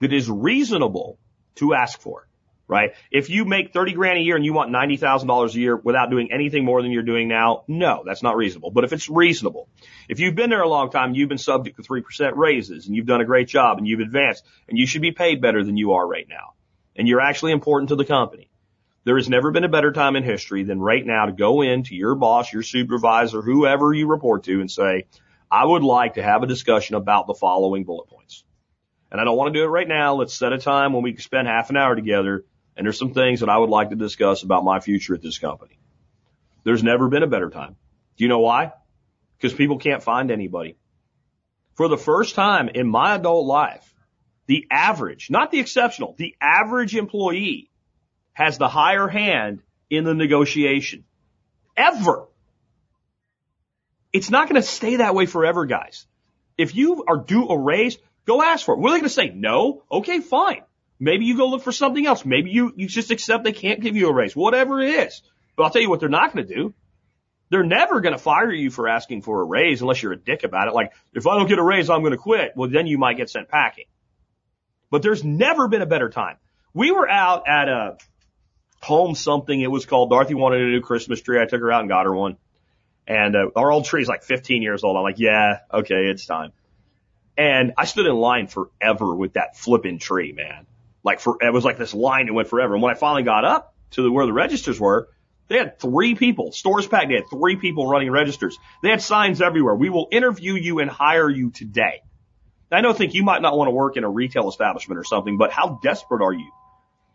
[0.00, 1.18] that is reasonable
[1.56, 2.26] to ask for,
[2.72, 2.94] right?
[3.10, 6.32] If you make 30 grand a year and you want $90,000 a year without doing
[6.32, 8.70] anything more than you're doing now, no, that's not reasonable.
[8.70, 9.68] But if it's reasonable,
[10.08, 13.06] if you've been there a long time, you've been subject to 3% raises and you've
[13.06, 15.92] done a great job and you've advanced and you should be paid better than you
[15.92, 16.54] are right now.
[16.96, 18.48] And you're actually important to the company.
[19.04, 21.82] There has never been a better time in history than right now to go in
[21.84, 25.04] to your boss, your supervisor, whoever you report to and say,
[25.50, 28.44] I would like to have a discussion about the following bullet points.
[29.10, 30.14] And I don't want to do it right now.
[30.14, 33.12] Let's set a time when we can spend half an hour together and there's some
[33.12, 35.78] things that I would like to discuss about my future at this company.
[36.64, 37.76] There's never been a better time.
[38.16, 38.72] Do you know why?
[39.36, 40.76] Because people can't find anybody.
[41.74, 43.92] For the first time in my adult life,
[44.46, 47.70] the average, not the exceptional, the average employee
[48.32, 51.04] has the higher hand in the negotiation.
[51.76, 52.26] Ever.
[54.12, 56.06] It's not going to stay that way forever, guys.
[56.58, 58.78] If you are due a raise, go ask for it.
[58.78, 59.30] Are they going to say?
[59.30, 59.82] No?
[59.90, 60.62] Okay, fine.
[61.02, 62.24] Maybe you go look for something else.
[62.24, 65.20] Maybe you, you just accept they can't give you a raise, whatever it is.
[65.56, 66.74] But I'll tell you what they're not going to do.
[67.50, 70.44] They're never going to fire you for asking for a raise unless you're a dick
[70.44, 70.74] about it.
[70.74, 72.52] Like, if I don't get a raise, I'm going to quit.
[72.54, 73.86] Well, then you might get sent packing.
[74.92, 76.36] But there's never been a better time.
[76.72, 77.96] We were out at a
[78.80, 79.60] home something.
[79.60, 81.40] It was called Dorothy wanted a new Christmas tree.
[81.42, 82.36] I took her out and got her one.
[83.08, 84.96] And uh, our old tree is like 15 years old.
[84.96, 86.52] I'm like, yeah, okay, it's time.
[87.36, 90.68] And I stood in line forever with that flipping tree, man
[91.04, 92.74] like for, it was like this line that went forever.
[92.74, 95.08] And when I finally got up to where the registers were,
[95.48, 98.56] they had three people, stores packed, they had three people running registers.
[98.82, 99.74] They had signs everywhere.
[99.74, 102.02] We will interview you and hire you today.
[102.70, 105.36] I don't think you might not want to work in a retail establishment or something,
[105.36, 106.50] but how desperate are you?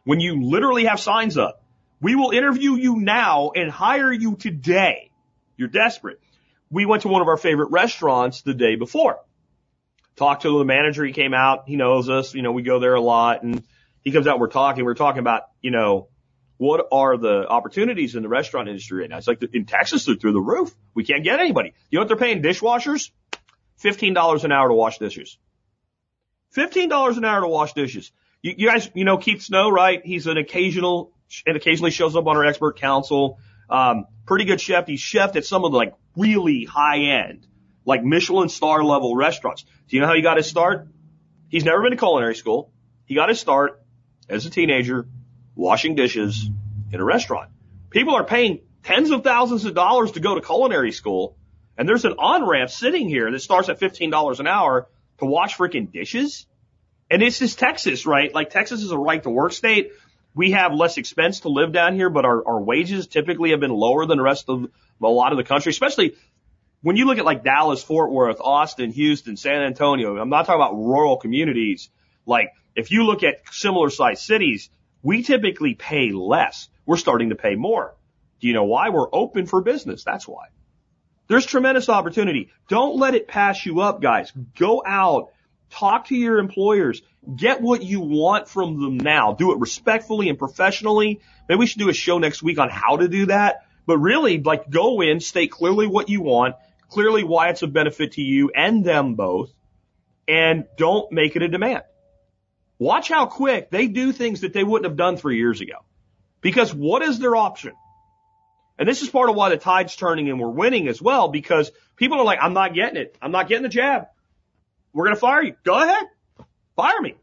[0.04, 1.64] When you literally have signs up,
[2.00, 5.10] we will interview you now and hire you today.
[5.56, 6.20] You're desperate.
[6.70, 9.18] We went to one of our favorite restaurants the day before.
[10.16, 11.04] Talked to the manager.
[11.04, 11.64] He came out.
[11.68, 12.36] He knows us.
[12.36, 13.64] You know, we go there a lot and
[14.04, 16.10] he comes out, we're talking, we're talking about, you know,
[16.58, 19.18] what are the opportunities in the restaurant industry right now?
[19.18, 20.74] It's like in Texas, they're through the roof.
[20.94, 21.74] We can't get anybody.
[21.90, 23.12] You know what they're paying dishwashers?
[23.84, 25.38] $15 an hour to wash dishes.
[26.56, 28.12] $15 an hour to wash dishes.
[28.42, 30.04] You, you guys, you know, Keith Snow, right?
[30.04, 31.12] He's an occasional,
[31.46, 33.38] and occasionally shows up on our expert council.
[33.70, 34.88] Um, pretty good chef.
[34.88, 37.46] He's chefed at some of the like really high end,
[37.86, 39.64] like Michelin star level restaurants.
[39.88, 40.88] Do you know how he got his start?
[41.50, 42.72] He's never been to culinary school.
[43.06, 43.82] He got his start
[44.30, 45.08] as a teenager
[45.56, 46.50] washing dishes
[46.92, 47.50] in a restaurant.
[47.90, 51.36] People are paying tens of thousands of dollars to go to culinary school.
[51.78, 54.88] And there's an on ramp sitting here that starts at $15 an hour
[55.20, 56.46] to wash freaking dishes.
[57.10, 58.34] And this is Texas, right?
[58.34, 59.92] Like Texas is a right to work state.
[60.36, 63.72] We have less expense to live down here, but our, our wages typically have been
[63.72, 64.70] lower than the rest of
[65.02, 66.16] a lot of the country, especially
[66.82, 70.18] when you look at like Dallas, Fort Worth, Austin, Houston, San Antonio.
[70.18, 71.90] I'm not talking about rural communities.
[72.26, 74.70] Like if you look at similar sized cities,
[75.02, 76.70] we typically pay less.
[76.86, 77.96] We're starting to pay more.
[78.40, 78.90] Do you know why?
[78.90, 80.04] We're open for business.
[80.04, 80.46] That's why.
[81.28, 82.52] There's tremendous opportunity.
[82.70, 84.32] Don't let it pass you up, guys.
[84.58, 85.32] Go out,
[85.72, 87.02] talk to your employers,
[87.36, 89.34] get what you want from them now.
[89.34, 91.20] Do it respectfully and professionally.
[91.50, 93.66] Maybe we should do a show next week on how to do that.
[93.88, 96.56] But really, like, go in, state clearly what you want,
[96.90, 99.52] clearly why it's a benefit to you and them both,
[100.28, 101.84] and don't make it a demand.
[102.80, 105.86] Watch how quick they do things that they wouldn't have done three years ago.
[106.42, 107.74] Because what is their option?
[108.78, 111.72] And this is part of why the tide's turning and we're winning as well because
[111.96, 113.18] people are like, I'm not getting it.
[113.22, 114.08] I'm not getting the jab.
[114.94, 115.56] We're going to fire you.
[115.64, 116.04] Go ahead.
[116.76, 117.16] Fire me.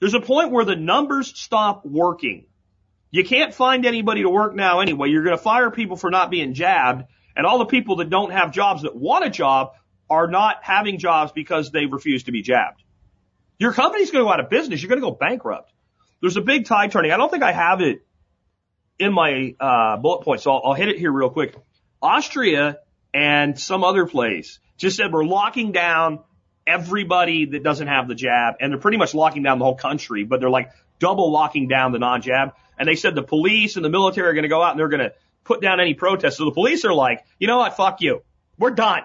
[0.00, 2.46] There's a point where the numbers stop working.
[3.10, 5.08] You can't find anybody to work now anyway.
[5.08, 8.30] You're going to fire people for not being jabbed and all the people that don't
[8.30, 9.72] have jobs that want a job
[10.10, 12.83] are not having jobs because they refuse to be jabbed.
[13.64, 14.82] Your company's going to go out of business.
[14.82, 15.72] You're going to go bankrupt.
[16.20, 17.12] There's a big tide turning.
[17.12, 18.04] I don't think I have it
[18.98, 21.56] in my uh, bullet points, so I'll, I'll hit it here real quick.
[22.02, 22.80] Austria
[23.14, 26.18] and some other place just said we're locking down
[26.66, 30.24] everybody that doesn't have the jab, and they're pretty much locking down the whole country,
[30.24, 32.52] but they're like double locking down the non-jab.
[32.78, 34.90] And they said the police and the military are going to go out and they're
[34.90, 36.36] going to put down any protests.
[36.36, 37.78] So the police are like, you know what?
[37.78, 38.24] Fuck you.
[38.58, 39.04] We're done.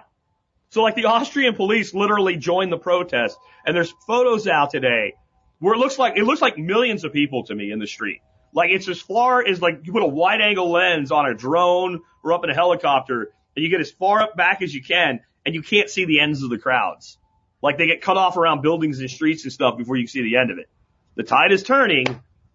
[0.70, 5.16] So like the Austrian police literally joined the protest and there's photos out today
[5.60, 8.22] where it looks like, it looks like millions of people to me in the street.
[8.54, 12.02] Like it's as far as like you put a wide angle lens on a drone
[12.24, 15.22] or up in a helicopter and you get as far up back as you can
[15.46, 17.18] and you can't see the ends of the crowds.
[17.62, 20.38] Like they get cut off around buildings and streets and stuff before you see the
[20.38, 20.70] end of it.
[21.16, 22.06] The tide is turning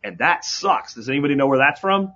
[0.04, 0.94] and that sucks.
[0.94, 2.12] Does anybody know where that's from?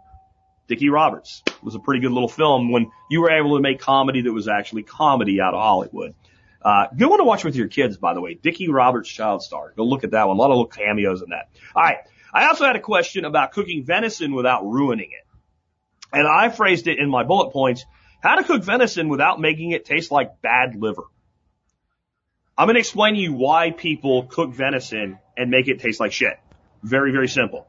[0.69, 1.43] Dickie Roberts.
[1.63, 4.47] Was a pretty good little film when you were able to make comedy that was
[4.47, 6.15] actually comedy out of Hollywood.
[6.63, 8.35] Uh, good one to watch with your kids, by the way.
[8.35, 9.73] Dickie Roberts Child Star.
[9.77, 10.37] Go look at that one.
[10.37, 11.49] A lot of little cameos in that.
[11.75, 11.99] All right.
[12.33, 15.27] I also had a question about cooking venison without ruining it.
[16.13, 17.85] And I phrased it in my bullet points,
[18.23, 21.05] how to cook venison without making it taste like bad liver.
[22.57, 26.13] I'm going to explain to you why people cook venison and make it taste like
[26.13, 26.39] shit.
[26.83, 27.67] Very, very simple.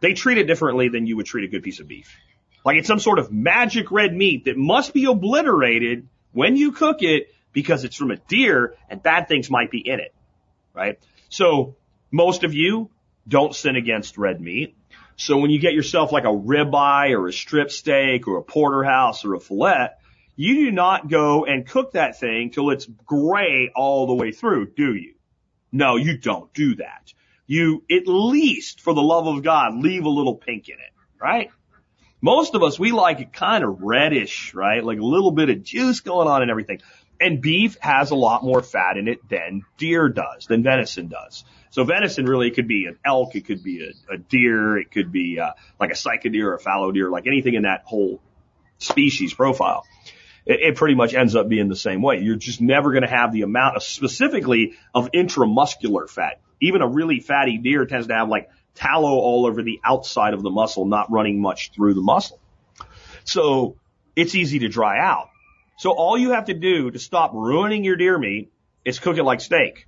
[0.00, 2.16] They treat it differently than you would treat a good piece of beef.
[2.64, 7.02] Like it's some sort of magic red meat that must be obliterated when you cook
[7.02, 10.14] it because it's from a deer and bad things might be in it.
[10.74, 10.98] Right?
[11.28, 11.76] So
[12.10, 12.90] most of you
[13.26, 14.76] don't sin against red meat.
[15.16, 19.24] So when you get yourself like a ribeye or a strip steak or a porterhouse
[19.24, 19.90] or a fillet,
[20.36, 24.70] you do not go and cook that thing till it's gray all the way through,
[24.70, 25.14] do you?
[25.72, 27.12] No, you don't do that.
[27.50, 31.50] You at least, for the love of God, leave a little pink in it, right?
[32.20, 34.84] Most of us, we like it kind of reddish, right?
[34.84, 36.80] Like a little bit of juice going on and everything.
[37.20, 41.42] And beef has a lot more fat in it than deer does, than venison does.
[41.70, 45.10] So venison really could be an elk, it could be a, a deer, it could
[45.10, 48.20] be uh, like a sika deer or a fallow deer, like anything in that whole
[48.78, 49.84] species profile.
[50.46, 52.20] It, it pretty much ends up being the same way.
[52.20, 56.40] You're just never going to have the amount of specifically of intramuscular fat.
[56.60, 60.42] Even a really fatty deer tends to have like tallow all over the outside of
[60.42, 62.40] the muscle, not running much through the muscle.
[63.24, 63.76] So
[64.16, 65.28] it's easy to dry out.
[65.78, 68.52] So all you have to do to stop ruining your deer meat
[68.84, 69.86] is cook it like steak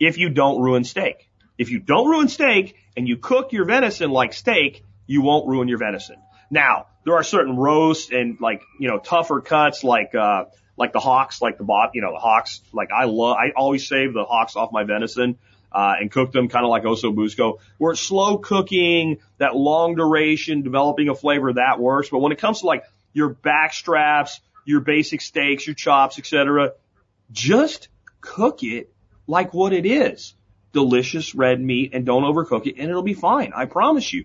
[0.00, 1.28] if you don't ruin steak.
[1.58, 5.68] If you don't ruin steak and you cook your venison like steak, you won't ruin
[5.68, 6.16] your venison.
[6.50, 10.44] Now, there are certain roasts and like, you know, tougher cuts like, uh,
[10.76, 13.86] like the hocks, like the bot, you know, the hocks, like I love, I always
[13.86, 15.38] save the hocks off my venison,
[15.74, 19.96] uh, and cook them kind of like osso busco, where it's slow cooking, that long
[19.96, 22.08] duration, developing a flavor that works.
[22.10, 26.72] But when it comes to like your back straps, your basic steaks, your chops, etc.,
[27.32, 27.88] just
[28.20, 28.92] cook it
[29.26, 30.34] like what it is.
[30.72, 33.52] Delicious red meat and don't overcook it and it'll be fine.
[33.54, 34.24] I promise you.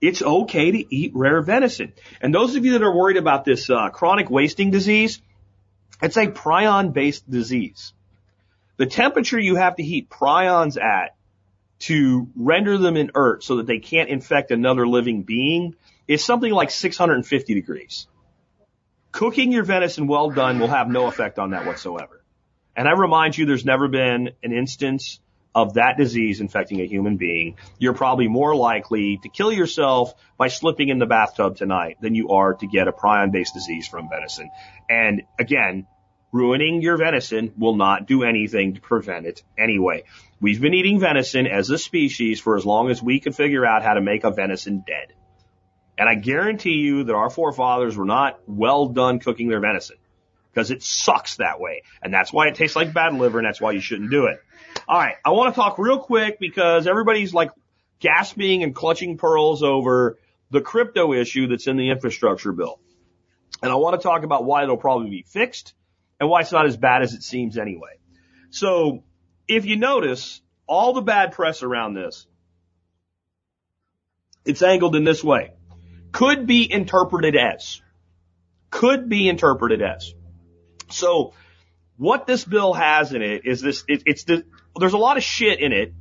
[0.00, 1.92] It's okay to eat rare venison.
[2.22, 5.20] And those of you that are worried about this uh, chronic wasting disease,
[6.02, 7.92] it's a prion based disease.
[8.80, 11.14] The temperature you have to heat prions at
[11.80, 15.74] to render them inert so that they can't infect another living being
[16.08, 18.06] is something like 650 degrees.
[19.12, 22.24] Cooking your venison well done will have no effect on that whatsoever.
[22.74, 25.20] And I remind you, there's never been an instance
[25.54, 27.56] of that disease infecting a human being.
[27.78, 32.30] You're probably more likely to kill yourself by slipping in the bathtub tonight than you
[32.30, 34.48] are to get a prion based disease from venison.
[34.88, 35.86] And again,
[36.32, 40.04] ruining your venison will not do anything to prevent it anyway.
[40.40, 43.82] We've been eating venison as a species for as long as we could figure out
[43.82, 45.12] how to make a venison dead.
[45.98, 49.96] And I guarantee you that our forefathers were not well done cooking their venison
[50.52, 51.82] because it sucks that way.
[52.02, 54.40] And that's why it tastes like bad liver and that's why you shouldn't do it.
[54.88, 55.16] All right.
[55.24, 57.50] I want to talk real quick because everybody's like
[57.98, 60.18] gasping and clutching pearls over
[60.50, 62.80] the crypto issue that's in the infrastructure bill.
[63.62, 65.74] And I want to talk about why it'll probably be fixed
[66.20, 67.98] and why it's not as bad as it seems anyway.
[68.50, 69.02] So
[69.48, 72.26] if you notice all the bad press around this,
[74.44, 75.52] it's angled in this way.
[76.12, 77.80] Could be interpreted as.
[78.70, 80.14] Could be interpreted as.
[80.90, 81.32] So
[81.96, 84.44] what this bill has in it is this, it, it's the,
[84.78, 85.92] there's a lot of shit in it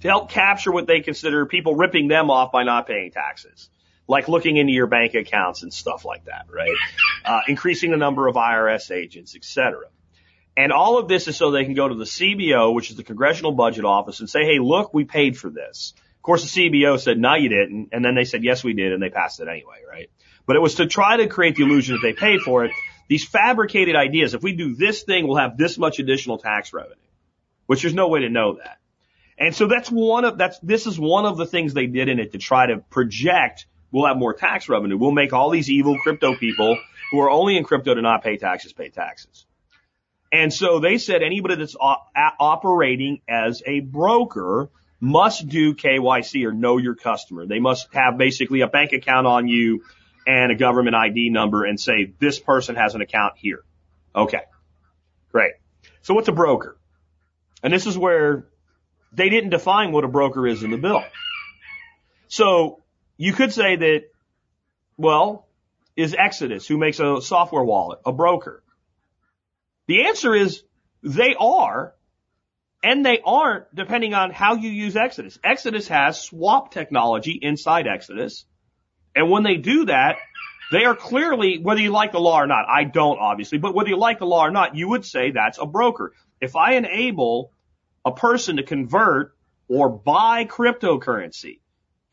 [0.00, 3.70] to help capture what they consider people ripping them off by not paying taxes.
[4.12, 6.76] Like looking into your bank accounts and stuff like that, right?
[7.24, 9.86] Uh, increasing the number of IRS agents, et cetera.
[10.56, 13.04] And all of this is so they can go to the CBO, which is the
[13.04, 15.94] Congressional Budget Office, and say, hey, look, we paid for this.
[16.16, 17.90] Of course, the CBO said, no, you didn't.
[17.92, 18.92] And then they said, yes, we did.
[18.92, 20.10] And they passed it anyway, right?
[20.44, 22.72] But it was to try to create the illusion that they paid for it.
[23.08, 26.96] These fabricated ideas, if we do this thing, we'll have this much additional tax revenue,
[27.66, 28.78] which there's no way to know that.
[29.38, 32.18] And so that's one of, that's, this is one of the things they did in
[32.18, 34.96] it to try to project we'll have more tax revenue.
[34.96, 36.78] We'll make all these evil crypto people
[37.10, 39.46] who are only in crypto to not pay taxes pay taxes.
[40.32, 46.78] And so they said anybody that's operating as a broker must do KYC or know
[46.78, 47.46] your customer.
[47.46, 49.84] They must have basically a bank account on you
[50.26, 53.62] and a government ID number and say this person has an account here.
[54.14, 54.42] Okay.
[55.32, 55.52] Great.
[56.02, 56.78] So what's a broker?
[57.62, 58.46] And this is where
[59.12, 61.04] they didn't define what a broker is in the bill.
[62.28, 62.81] So
[63.22, 64.06] you could say that,
[64.96, 65.46] well,
[65.94, 68.64] is Exodus, who makes a software wallet, a broker?
[69.86, 70.64] The answer is
[71.04, 71.94] they are,
[72.82, 75.38] and they aren't depending on how you use Exodus.
[75.44, 78.44] Exodus has swap technology inside Exodus.
[79.14, 80.16] And when they do that,
[80.72, 83.90] they are clearly, whether you like the law or not, I don't obviously, but whether
[83.90, 86.12] you like the law or not, you would say that's a broker.
[86.40, 87.52] If I enable
[88.04, 89.36] a person to convert
[89.68, 91.60] or buy cryptocurrency,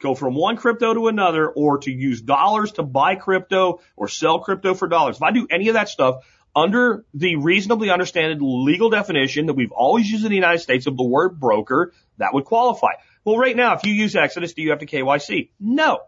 [0.01, 4.39] go from one crypto to another or to use dollars to buy crypto or sell
[4.39, 5.17] crypto for dollars.
[5.17, 6.23] If I do any of that stuff
[6.55, 10.97] under the reasonably understood legal definition that we've always used in the United States of
[10.97, 12.93] the word broker, that would qualify.
[13.23, 15.49] Well, right now, if you use Exodus, do you have to KYC?
[15.59, 16.01] No.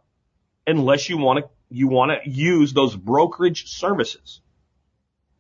[0.66, 4.42] Unless you want to, you want to use those brokerage services.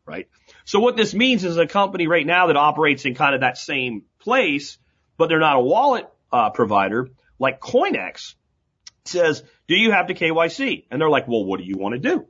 [0.05, 0.27] Right?
[0.65, 3.57] So what this means is a company right now that operates in kind of that
[3.57, 4.77] same place,
[5.17, 8.35] but they're not a wallet uh, provider, like Coinex,
[9.05, 10.85] says, do you have to KYC?
[10.91, 12.27] And they're like, well, what do you want to do?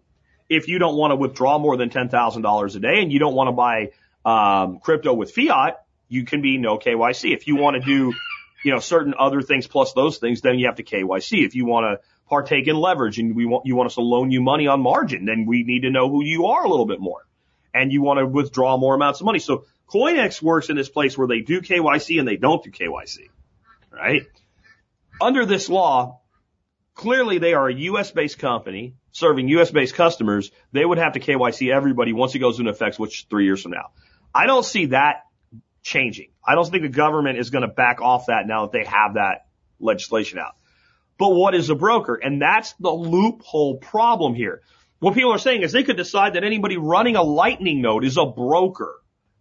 [0.49, 3.47] If you don't want to withdraw more than $10,000 a day and you don't want
[3.47, 3.91] to buy
[4.26, 7.34] um, crypto with fiat, you can be no KYC.
[7.34, 8.13] If you want to do,
[8.63, 11.45] you know, certain other things plus those things, then you have to KYC.
[11.45, 14.32] If you want to partake in leverage and we want, you want us to loan
[14.32, 16.99] you money on margin, then we need to know who you are a little bit
[16.99, 17.26] more.
[17.74, 19.39] And you want to withdraw more amounts of money.
[19.39, 23.30] So Coinex works in this place where they do KYC and they don't do KYC,
[23.89, 24.24] right?
[25.22, 26.20] Under this law,
[26.94, 28.12] Clearly, they are a U.S.
[28.12, 29.72] based company serving U.S.
[29.72, 30.52] based customers.
[30.72, 33.62] They would have to KYC everybody once it goes into effect, which is three years
[33.62, 33.92] from now.
[34.34, 35.26] I don't see that
[35.84, 36.32] changing.
[36.46, 39.16] I don't think the government is going to back off that now that they have
[39.16, 39.46] that
[39.80, 40.56] legislation out.
[41.18, 42.16] But what is a broker?
[42.16, 44.62] And that's the loophole problem here.
[45.00, 48.18] What people are saying is they could decide that anybody running a lightning node is
[48.18, 48.96] a broker,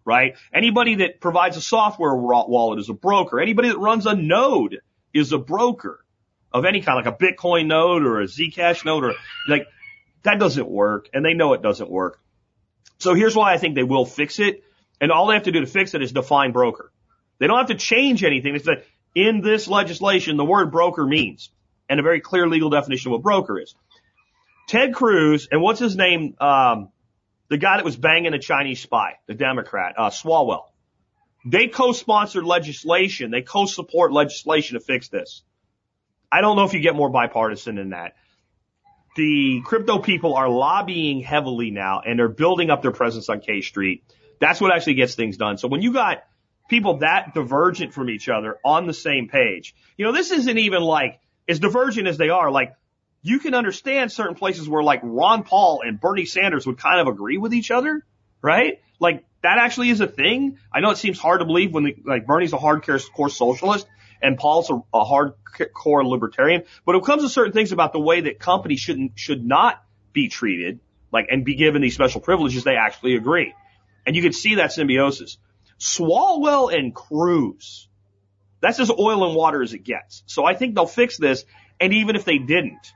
[0.05, 0.35] right?
[0.53, 3.41] Anybody that provides a software wallet is a broker.
[3.41, 4.81] Anybody that runs a node
[5.13, 6.05] is a broker
[6.53, 9.15] of any kind, like a Bitcoin node or a Zcash node or
[9.49, 9.67] like
[10.23, 12.21] that doesn't work and they know it doesn't work.
[12.99, 14.65] So here's why I think they will fix it.
[15.01, 16.93] And all they have to do to fix it is define broker.
[17.39, 18.55] They don't have to change anything.
[18.55, 18.85] It's that
[19.15, 21.51] in this legislation, the word broker means
[21.89, 23.75] and a very clear legal definition of what broker is.
[24.69, 26.37] Ted Cruz and what's his name?
[26.39, 26.91] Um,
[27.49, 30.67] the guy that was banging a Chinese spy, the Democrat, uh, Swalwell.
[31.45, 33.31] They co-sponsored legislation.
[33.31, 35.43] They co-support legislation to fix this.
[36.31, 38.14] I don't know if you get more bipartisan than that.
[39.16, 43.61] The crypto people are lobbying heavily now and they're building up their presence on K
[43.61, 44.05] Street.
[44.39, 45.59] That's what actually gets things done.
[45.59, 46.22] So when you got
[46.68, 50.83] people that divergent from each other on the same page, you know, this isn't even
[50.83, 52.51] like as divergent as they are.
[52.51, 52.74] Like
[53.22, 57.12] you can understand certain places where like Ron Paul and Bernie Sanders would kind of
[57.12, 58.07] agree with each other,
[58.41, 58.81] right?
[59.01, 60.59] Like that actually is a thing.
[60.72, 63.87] I know it seems hard to believe when the, like Bernie's a hardcore socialist
[64.23, 66.64] and Paul's a, a hardcore libertarian.
[66.85, 70.29] But it comes to certain things about the way that companies shouldn't should not be
[70.29, 70.81] treated,
[71.12, 73.55] like and be given these special privileges, they actually agree.
[74.07, 75.39] And you can see that symbiosis.
[75.79, 77.89] Swalwell and Cruz.
[78.61, 80.23] That's as oil and water as it gets.
[80.27, 81.45] So I think they'll fix this.
[81.81, 82.93] And even if they didn't,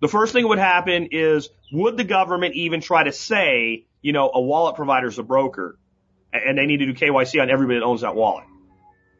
[0.00, 4.12] the first thing that would happen is would the government even try to say, you
[4.12, 5.78] know, a wallet provider is a broker
[6.32, 8.44] and they need to do KYC on everybody that owns that wallet?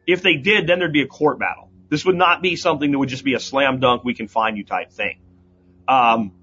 [0.07, 1.69] If they did, then there'd be a court battle.
[1.89, 4.57] This would not be something that would just be a slam dunk, we can find
[4.57, 5.19] you type thing.
[5.87, 6.33] Um,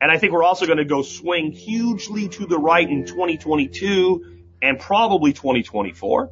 [0.00, 4.42] and I think we're also going to go swing hugely to the right in 2022
[4.60, 6.30] and probably 2024.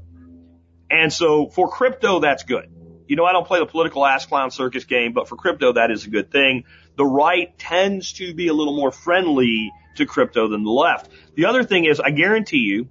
[0.90, 2.68] And so for crypto, that's good.
[3.06, 5.90] You know, I don't play the political ass clown circus game, but for crypto, that
[5.90, 6.64] is a good thing.
[6.96, 11.10] The right tends to be a little more friendly to crypto than the left.
[11.34, 12.88] The other thing is, I guarantee you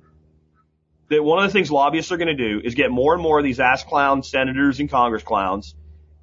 [1.09, 3.39] that one of the things lobbyists are going to do is get more and more
[3.39, 5.75] of these ass clown senators and Congress clowns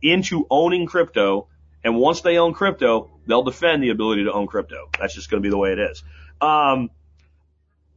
[0.03, 1.49] into owning crypto.
[1.84, 4.89] And once they own crypto, they'll defend the ability to own crypto.
[4.99, 6.03] That's just going to be the way it is.
[6.41, 6.91] Um,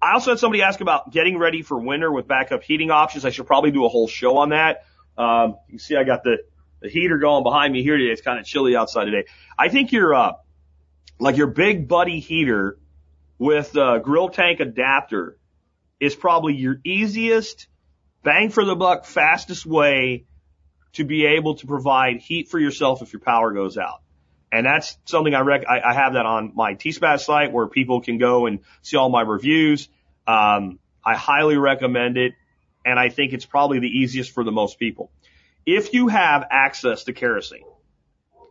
[0.01, 3.25] I also had somebody ask about getting ready for winter with backup heating options.
[3.25, 4.85] I should probably do a whole show on that.
[5.17, 6.37] Um, you see I got the,
[6.81, 8.11] the heater going behind me here today.
[8.11, 9.25] It's kind of chilly outside today.
[9.57, 10.33] I think your, uh,
[11.19, 12.77] like your big buddy heater
[13.37, 15.38] with a grill tank adapter
[15.99, 17.67] is probably your easiest
[18.23, 20.25] bang for the buck, fastest way
[20.93, 24.01] to be able to provide heat for yourself if your power goes out.
[24.51, 28.01] And that's something I rec, I, I have that on my TSPAZ site where people
[28.01, 29.87] can go and see all my reviews.
[30.25, 32.33] Um, I highly recommend it.
[32.85, 35.11] And I think it's probably the easiest for the most people.
[35.65, 37.65] If you have access to kerosene,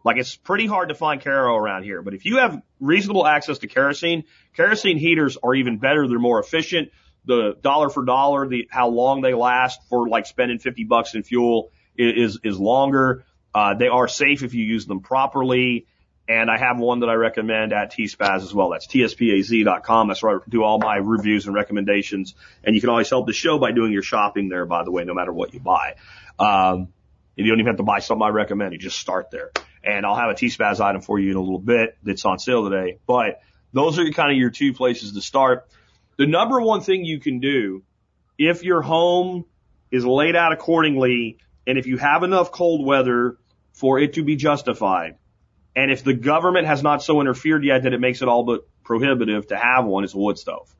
[0.05, 3.59] like it's pretty hard to find Karo around here, but if you have reasonable access
[3.59, 4.25] to kerosene,
[4.55, 6.07] kerosene heaters are even better.
[6.07, 6.91] They're more efficient.
[7.29, 11.23] The dollar for dollar, the, how long they last for like spending 50 bucks in
[11.23, 13.25] fuel is, is longer.
[13.55, 15.87] Uh, they are safe if you use them properly.
[16.27, 18.71] And I have one that I recommend at TSPAZ as well.
[18.71, 20.09] That's tspaz.com.
[20.09, 22.35] That's where I do all my reviews and recommendations.
[22.65, 25.05] And you can always help the show by doing your shopping there, by the way,
[25.05, 25.97] no matter what you buy.
[26.39, 26.89] Um,
[27.37, 28.73] you don't even have to buy something I recommend.
[28.73, 29.53] You just start there.
[29.85, 32.69] And I'll have a TSPAZ item for you in a little bit that's on sale
[32.69, 32.99] today.
[33.07, 33.41] But
[33.73, 35.69] those are kind of your two places to start.
[36.19, 37.85] The number one thing you can do
[38.37, 39.45] if your home
[39.91, 43.39] is laid out accordingly and if you have enough cold weather
[43.73, 45.17] for it to be justified.
[45.77, 48.67] And if the government has not so interfered yet that it makes it all but
[48.83, 50.75] prohibitive to have one, it's a wood stove.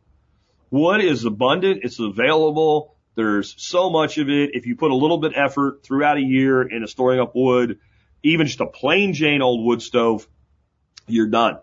[0.71, 1.81] Wood is abundant.
[1.85, 2.97] It's available.
[3.15, 4.51] There's so much of it.
[4.55, 7.79] If you put a little bit effort throughout a year into storing up wood,
[8.25, 10.27] even just a plain Jane old wood stove,
[11.07, 11.59] you're done.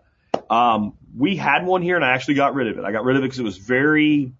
[0.48, 2.84] Um, we had one here and I actually got rid of it.
[2.84, 4.32] I got rid of it because it was very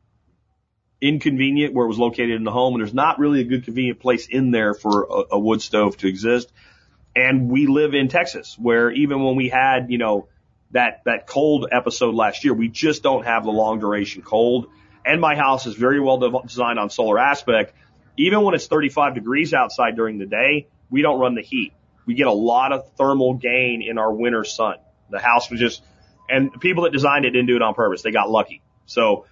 [1.01, 4.01] inconvenient where it was located in the home and there's not really a good convenient
[4.01, 6.53] place in there for a, a wood stove to exist.
[7.14, 10.29] And we live in Texas where even when we had, you know,
[10.72, 14.66] that, that cold episode last year, we just don't have the long duration cold.
[15.05, 17.72] And my house is very well designed on solar aspect.
[18.18, 21.72] Even when it's 35 degrees outside during the day, we don't run the heat.
[22.05, 24.77] We get a lot of thermal gain in our winter sun.
[25.11, 25.83] The house was just,
[26.29, 28.03] and the people that designed it didn't do it on purpose.
[28.03, 28.62] They got lucky.
[28.87, 29.27] So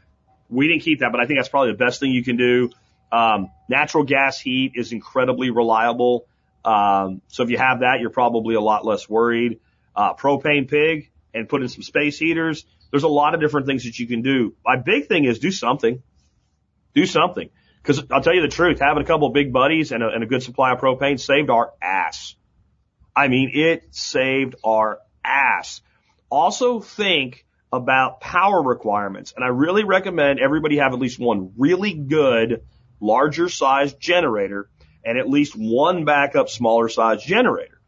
[0.48, 2.70] we didn't keep that, but I think that's probably the best thing you can do.
[3.10, 6.26] Um, natural gas heat is incredibly reliable.
[6.64, 9.60] Um, so if you have that, you're probably a lot less worried.
[9.94, 12.64] Uh, propane pig and put in some space heaters.
[12.90, 14.54] There's a lot of different things that you can do.
[14.64, 16.02] My big thing is do something.
[16.94, 17.50] Do something.
[17.82, 20.22] Cause I'll tell you the truth, having a couple of big buddies and a, and
[20.22, 22.34] a good supply of propane saved our ass.
[23.14, 25.82] I mean, it saved our ass.
[26.34, 29.32] Also think about power requirements.
[29.36, 32.64] And I really recommend everybody have at least one really good
[32.98, 34.68] larger size generator
[35.04, 37.80] and at least one backup smaller size generator.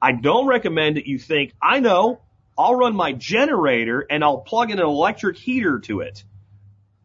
[0.00, 2.22] I don't recommend that you think, I know,
[2.56, 6.24] I'll run my generator and I'll plug in an electric heater to it.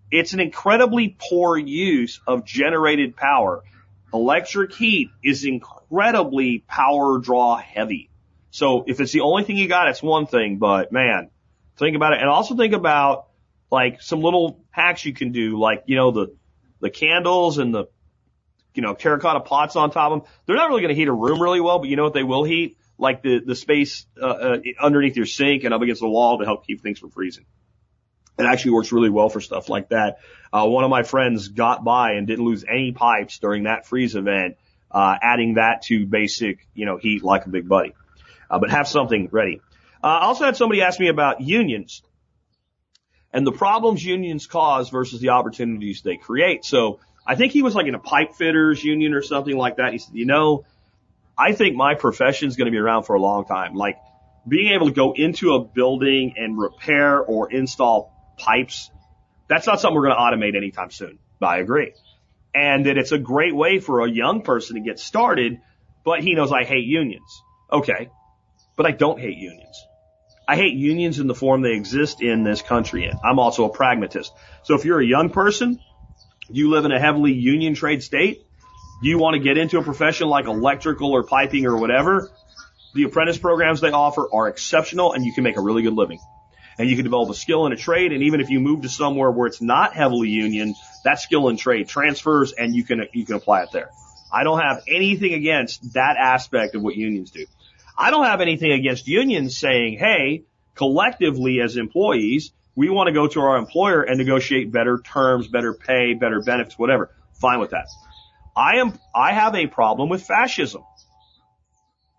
[0.10, 3.62] It's an incredibly poor use of generated power.
[4.14, 8.10] Electric heat is incredibly power draw heavy.
[8.52, 11.30] So if it's the only thing you got, it's one thing, but man,
[11.78, 12.22] think about it.
[12.22, 13.28] And also think about
[13.72, 16.36] like some little hacks you can do, like, you know, the,
[16.80, 17.86] the candles and the,
[18.74, 20.30] you know, terracotta pots on top of them.
[20.46, 22.24] They're not really going to heat a room really well, but you know what they
[22.24, 22.78] will heat?
[22.98, 26.46] Like the, the space, uh, uh, underneath your sink and up against the wall to
[26.46, 27.46] help keep things from freezing.
[28.40, 30.20] It actually works really well for stuff like that.
[30.54, 34.16] Uh, one of my friends got by and didn't lose any pipes during that freeze
[34.16, 34.58] event,
[34.92, 37.94] uh, adding that to basic, you know, heat like a big buddy.
[38.50, 39.62] Uh, but have something ready.
[40.04, 42.02] Uh, I also had somebody ask me about unions
[43.34, 46.66] and the problems unions cause versus the opportunities they create.
[46.66, 49.92] So I think he was like in a pipe fitters union or something like that.
[49.92, 50.66] He said, you know,
[51.38, 53.76] I think my profession is going to be around for a long time.
[53.76, 53.98] Like
[54.48, 58.90] being able to go into a building and repair or install pipes
[59.48, 61.20] That's not something we're going to automate anytime soon.
[61.42, 61.94] I agree.
[62.54, 65.60] And that it's a great way for a young person to get started,
[66.04, 67.44] but he knows I hate unions.
[67.72, 68.10] Okay.
[68.76, 69.84] But I don't hate unions.
[70.48, 73.14] I hate unions in the form they exist in this country in.
[73.24, 74.32] I'm also a pragmatist.
[74.64, 75.82] So if you're a young person,
[76.50, 78.46] you live in a heavily union trade state,
[79.02, 82.32] you want to get into a profession like electrical or piping or whatever,
[82.94, 86.20] the apprentice programs they offer are exceptional and you can make a really good living.
[86.80, 88.90] And you can develop a skill in a trade and even if you move to
[88.90, 93.26] somewhere where it's not heavily union, that skill in trade transfers and you can, you
[93.26, 93.90] can apply it there.
[94.32, 97.46] I don't have anything against that aspect of what unions do.
[97.98, 100.44] I don't have anything against unions saying, hey,
[100.76, 105.74] collectively as employees, we want to go to our employer and negotiate better terms, better
[105.74, 107.10] pay, better benefits, whatever.
[107.34, 107.88] Fine with that.
[108.56, 110.84] I am, I have a problem with fascism.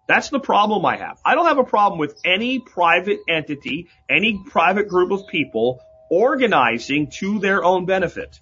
[0.08, 1.18] That's the problem I have.
[1.24, 7.10] I don't have a problem with any private entity, any private group of people organizing
[7.18, 8.38] to their own benefit.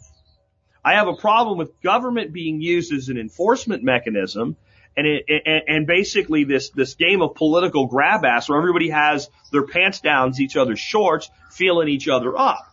[0.85, 4.57] I have a problem with government being used as an enforcement mechanism
[4.97, 9.29] and it, and, and basically this this game of political grab ass where everybody has
[9.53, 12.73] their pants down, each other's shorts, feeling each other up.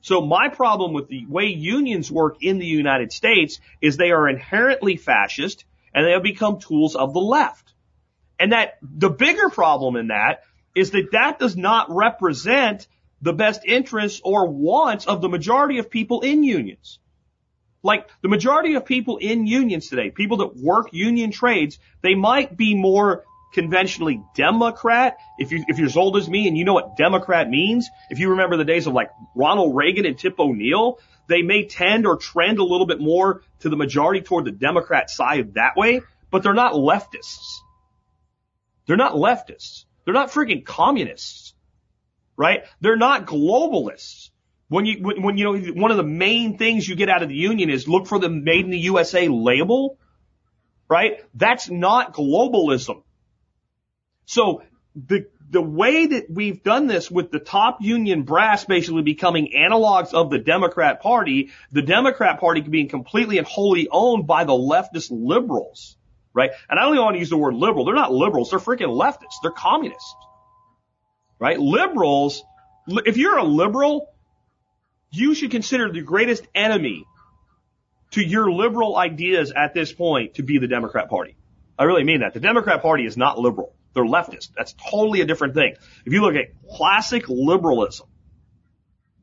[0.00, 4.28] So my problem with the way unions work in the United States is they are
[4.28, 5.64] inherently fascist
[5.94, 7.72] and they have become tools of the left.
[8.38, 10.42] And that the bigger problem in that
[10.74, 12.86] is that that does not represent
[13.22, 16.98] the best interests or wants of the majority of people in unions.
[17.84, 22.56] Like the majority of people in unions today, people that work union trades, they might
[22.56, 25.18] be more conventionally Democrat.
[25.38, 28.18] If you if you're as old as me and you know what Democrat means, if
[28.18, 32.16] you remember the days of like Ronald Reagan and Tip O'Neill, they may tend or
[32.16, 36.42] trend a little bit more to the majority toward the Democrat side that way, but
[36.42, 37.58] they're not leftists.
[38.86, 39.84] They're not leftists.
[40.04, 41.54] They're not freaking communists,
[42.34, 42.64] right?
[42.80, 44.30] They're not globalists.
[44.68, 47.28] When you, when, when, you know, one of the main things you get out of
[47.28, 49.98] the union is look for the made in the USA label,
[50.88, 51.22] right?
[51.34, 53.02] That's not globalism.
[54.24, 54.62] So
[54.94, 60.14] the, the way that we've done this with the top union brass basically becoming analogs
[60.14, 65.08] of the Democrat party, the Democrat party being completely and wholly owned by the leftist
[65.10, 65.96] liberals,
[66.32, 66.50] right?
[66.68, 67.84] And I don't even want to use the word liberal.
[67.84, 68.50] They're not liberals.
[68.50, 69.42] They're freaking leftists.
[69.42, 70.14] They're communists,
[71.38, 71.58] right?
[71.58, 72.42] Liberals,
[72.88, 74.13] if you're a liberal,
[75.14, 77.04] you should consider the greatest enemy
[78.12, 81.36] to your liberal ideas at this point to be the Democrat Party.
[81.78, 82.34] I really mean that.
[82.34, 83.74] The Democrat Party is not liberal.
[83.94, 84.50] They're leftist.
[84.56, 85.74] That's totally a different thing.
[86.04, 86.46] If you look at
[86.76, 88.08] classic liberalism,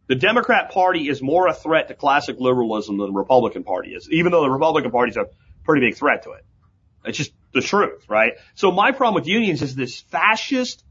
[0.08, 4.10] the Democrat Party is more a threat to classic liberalism than the Republican Party is,
[4.12, 5.28] even though the Republican Party is a
[5.64, 6.46] pretty big threat to it.
[7.06, 8.34] It's just the truth, right?
[8.56, 10.84] So my problem with unions is this fascist,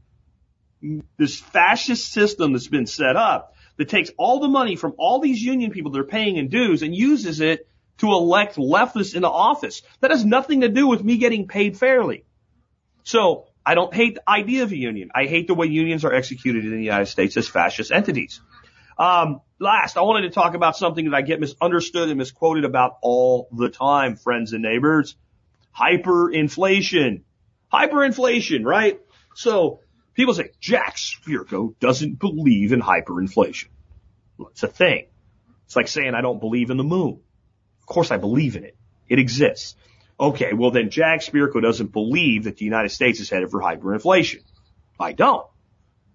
[1.17, 5.41] this fascist system that's been set up that takes all the money from all these
[5.41, 7.67] union people that are paying in dues and uses it
[7.99, 9.81] to elect leftists into office.
[9.99, 12.25] That has nothing to do with me getting paid fairly.
[13.03, 15.11] So I don't hate the idea of a union.
[15.13, 18.41] I hate the way unions are executed in the United States as fascist entities.
[18.97, 22.97] Um, last, I wanted to talk about something that I get misunderstood and misquoted about
[23.01, 25.15] all the time, friends and neighbors.
[25.77, 27.21] Hyperinflation.
[27.71, 28.99] Hyperinflation, right?
[29.35, 29.79] So
[30.13, 33.67] People say Jack Spirko doesn't believe in hyperinflation.
[34.37, 35.07] Well, it's a thing.
[35.65, 37.21] It's like saying I don't believe in the moon.
[37.79, 38.75] Of course I believe in it.
[39.07, 39.75] It exists.
[40.19, 44.43] Okay, well then Jack Spirko doesn't believe that the United States is headed for hyperinflation.
[44.99, 45.45] I don't.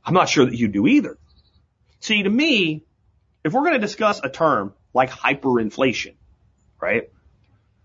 [0.05, 1.19] I'm not sure that you do either.
[2.01, 2.85] See, to me,
[3.45, 6.17] if we're going to discuss a term like hyperinflation,
[6.81, 7.11] right,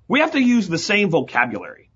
[0.08, 1.91] we have to use the same vocabulary.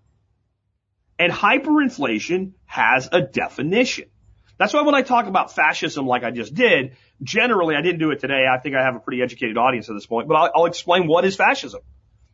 [1.17, 4.09] And hyperinflation has a definition.
[4.57, 8.11] That's why when I talk about fascism like I just did, generally I didn't do
[8.11, 8.45] it today.
[8.51, 11.07] I think I have a pretty educated audience at this point, but I'll, I'll explain
[11.07, 11.81] what is fascism.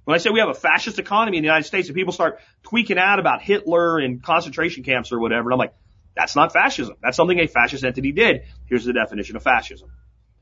[0.04, 2.40] When I say we have a fascist economy in the United States and people start
[2.64, 5.74] tweaking out about Hitler and concentration camps or whatever, and I'm like,
[6.16, 6.96] that's not fascism.
[7.02, 8.44] That's something a fascist entity did.
[8.66, 9.92] Here's the definition of fascism.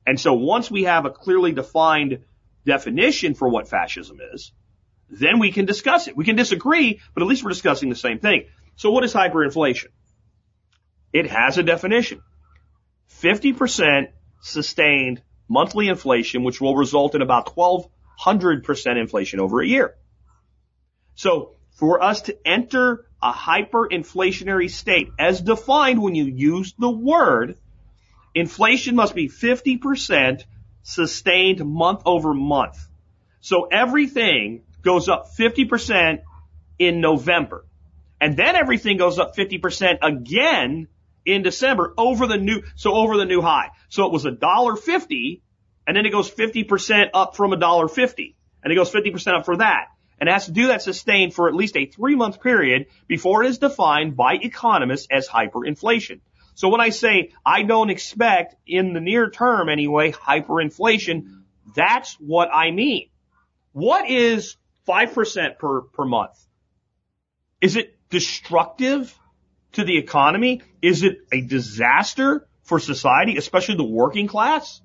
[0.07, 2.23] And so once we have a clearly defined
[2.65, 4.51] definition for what fascism is,
[5.09, 6.15] then we can discuss it.
[6.15, 8.45] We can disagree, but at least we're discussing the same thing.
[8.75, 9.87] So what is hyperinflation?
[11.11, 12.21] It has a definition.
[13.21, 14.07] 50%
[14.41, 19.95] sustained monthly inflation, which will result in about 1200% inflation over a year.
[21.15, 27.57] So for us to enter a hyperinflationary state as defined when you use the word,
[28.35, 30.43] inflation must be 50%
[30.83, 32.77] sustained month over month.
[33.41, 36.19] So everything goes up 50%
[36.77, 37.65] in November.
[38.21, 40.87] And then everything goes up 50% again
[41.25, 43.69] in December over the new, so over the new high.
[43.89, 45.41] So it was a dollar fifty
[45.87, 48.35] And then it goes 50% up from $1.50.
[48.63, 49.87] And it goes 50% up for that.
[50.19, 53.43] And it has to do that sustained for at least a three month period before
[53.43, 56.19] it is defined by economists as hyperinflation.
[56.55, 62.49] So when I say I don't expect in the near term anyway, hyperinflation, that's what
[62.53, 63.07] I mean.
[63.71, 64.57] What is
[64.89, 66.37] 5% per, per month?
[67.61, 69.15] Is it destructive
[69.73, 70.61] to the economy?
[70.81, 74.81] Is it a disaster for society, especially the working class?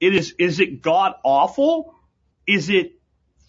[0.00, 1.94] It is, is it god awful?
[2.46, 2.98] Is it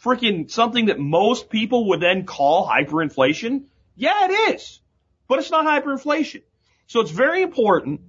[0.04, 3.66] freaking something that most people would then call hyperinflation?
[3.96, 4.80] Yeah, it is.
[5.28, 6.44] But it's not hyperinflation.
[6.88, 8.02] So it's very important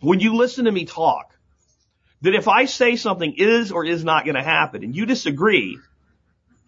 [0.00, 1.32] when you listen to me talk
[2.22, 5.78] that if I say something is or is not going to happen and you disagree,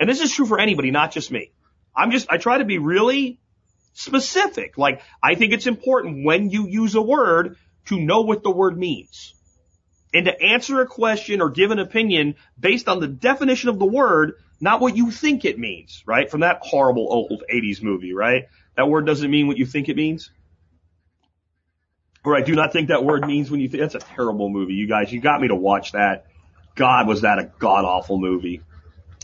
[0.02, 1.52] and this is true for anybody, not just me.
[1.94, 3.38] I'm just, I try to be really
[3.92, 4.76] specific.
[4.76, 8.76] Like, I think it's important when you use a word to know what the word
[8.76, 9.32] means.
[10.12, 13.86] And to answer a question or give an opinion based on the definition of the
[13.86, 16.28] word, not what you think it means, right?
[16.28, 18.46] From that horrible old 80s movie, right?
[18.76, 20.32] That word doesn't mean what you think it means.
[22.24, 24.74] Or I do not think that word means when you think, that's a terrible movie.
[24.74, 26.26] You guys, you got me to watch that.
[26.74, 28.62] God, was that a god awful movie.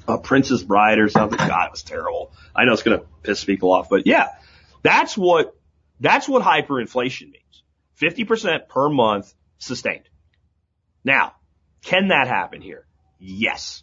[0.08, 1.38] A Princess Bride or something.
[1.38, 2.32] God, it was terrible.
[2.56, 4.28] I know it's going to piss people off, but yeah,
[4.82, 5.54] that's what,
[6.00, 7.62] that's what hyperinflation means.
[8.00, 10.08] 50% per month sustained.
[11.04, 11.34] Now,
[11.82, 12.86] can that happen here?
[13.18, 13.82] Yes.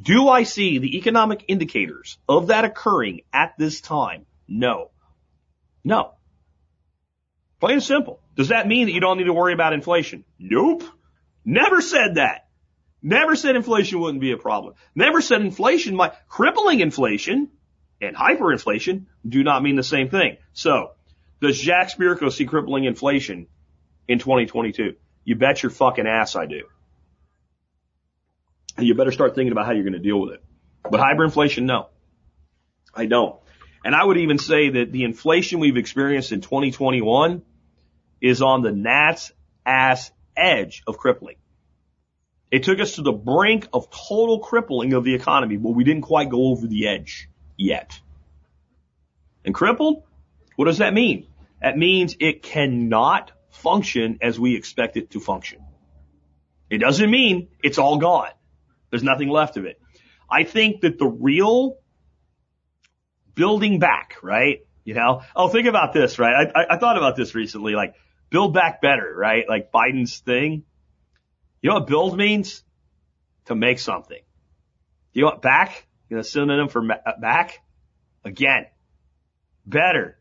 [0.00, 4.26] Do I see the economic indicators of that occurring at this time?
[4.48, 4.90] No.
[5.82, 6.14] No.
[7.60, 8.20] Plain and simple.
[8.36, 10.24] Does that mean that you don't need to worry about inflation?
[10.38, 10.82] Nope.
[11.44, 12.43] Never said that.
[13.06, 14.74] Never said inflation wouldn't be a problem.
[14.94, 17.50] Never said inflation might, crippling inflation
[18.00, 20.38] and hyperinflation do not mean the same thing.
[20.54, 20.92] So,
[21.42, 23.46] does Jack Spirko see crippling inflation
[24.08, 24.94] in 2022?
[25.22, 26.62] You bet your fucking ass I do.
[28.78, 30.44] And you better start thinking about how you're going to deal with it.
[30.90, 31.90] But hyperinflation, no.
[32.94, 33.38] I don't.
[33.84, 37.42] And I would even say that the inflation we've experienced in 2021
[38.22, 39.30] is on the gnat's
[39.66, 41.36] ass edge of crippling.
[42.54, 46.02] It took us to the brink of total crippling of the economy, but we didn't
[46.02, 47.98] quite go over the edge yet.
[49.44, 50.04] And crippled?
[50.54, 51.26] What does that mean?
[51.60, 55.64] That means it cannot function as we expect it to function.
[56.70, 58.30] It doesn't mean it's all gone.
[58.90, 59.80] There's nothing left of it.
[60.30, 61.78] I think that the real
[63.34, 64.60] building back, right?
[64.84, 66.46] You know, oh, think about this, right?
[66.54, 67.96] I, I, I thought about this recently, like
[68.30, 69.44] build back better, right?
[69.48, 70.62] Like Biden's thing.
[71.64, 72.62] You know what build means?
[73.46, 74.20] To make something.
[75.14, 75.86] You know what back?
[76.10, 77.62] You know, synonym for uh, back?
[78.22, 78.66] Again.
[79.64, 80.18] Better.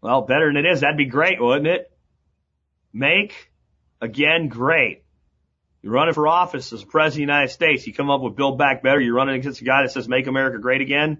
[0.00, 0.82] Well, better than it is.
[0.82, 1.90] That'd be great, wouldn't it?
[2.92, 3.50] Make
[4.00, 5.02] again great.
[5.82, 7.84] You're running for office as president of the United States.
[7.88, 9.00] You come up with Build Back Better.
[9.00, 11.18] You're running against a guy that says Make America Great Again.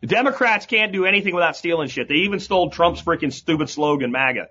[0.00, 2.06] The Democrats can't do anything without stealing shit.
[2.06, 4.50] They even stole Trump's freaking stupid slogan, MAGA.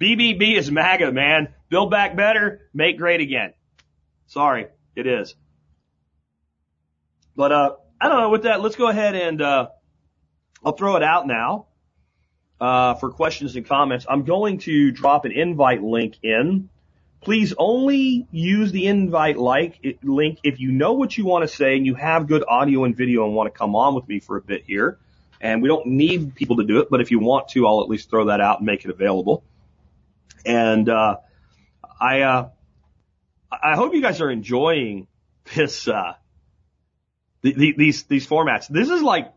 [0.00, 1.54] BBB is MAGA, man.
[1.68, 3.52] Build back better, make great again.
[4.26, 5.34] Sorry, it is.
[7.34, 9.68] But, uh, I don't know, with that, let's go ahead and, uh,
[10.64, 11.66] I'll throw it out now,
[12.60, 14.06] uh, for questions and comments.
[14.08, 16.68] I'm going to drop an invite link in.
[17.20, 21.76] Please only use the invite like link if you know what you want to say
[21.76, 24.36] and you have good audio and video and want to come on with me for
[24.36, 24.98] a bit here.
[25.40, 27.88] And we don't need people to do it, but if you want to, I'll at
[27.88, 29.44] least throw that out and make it available.
[30.44, 31.16] And, uh,
[32.00, 32.48] I, uh,
[33.50, 35.06] I hope you guys are enjoying
[35.54, 36.14] this, uh,
[37.42, 38.68] the, the, these, these formats.
[38.68, 39.32] This is like,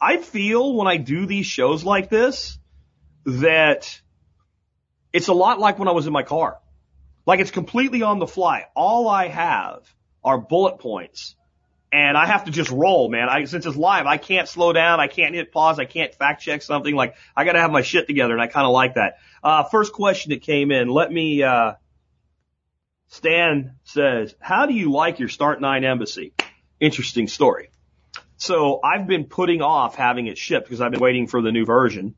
[0.00, 2.58] I feel when I do these shows like this
[3.24, 4.00] that
[5.12, 6.58] it's a lot like when I was in my car.
[7.26, 8.66] Like it's completely on the fly.
[8.74, 9.82] All I have
[10.22, 11.34] are bullet points
[11.92, 13.28] and I have to just roll, man.
[13.28, 15.00] I, since it's live, I can't slow down.
[15.00, 15.78] I can't hit pause.
[15.78, 16.94] I can't fact check something.
[16.94, 19.18] Like I got to have my shit together, and I kind of like that.
[19.42, 20.88] Uh, first question that came in.
[20.88, 21.42] Let me.
[21.42, 21.74] Uh,
[23.08, 26.32] Stan says, "How do you like your Start Nine Embassy?"
[26.80, 27.70] Interesting story.
[28.36, 31.64] So I've been putting off having it shipped because I've been waiting for the new
[31.64, 32.16] version,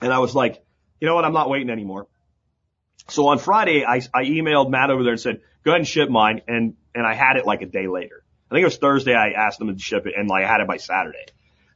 [0.00, 0.62] and I was like,
[1.00, 1.24] you know what?
[1.24, 2.06] I'm not waiting anymore.
[3.08, 6.08] So on Friday, I, I emailed Matt over there and said, "Go ahead and ship
[6.08, 8.24] mine," and and I had it like a day later.
[8.50, 10.60] I think it was Thursday I asked them to ship it and like I had
[10.60, 11.26] it by Saturday.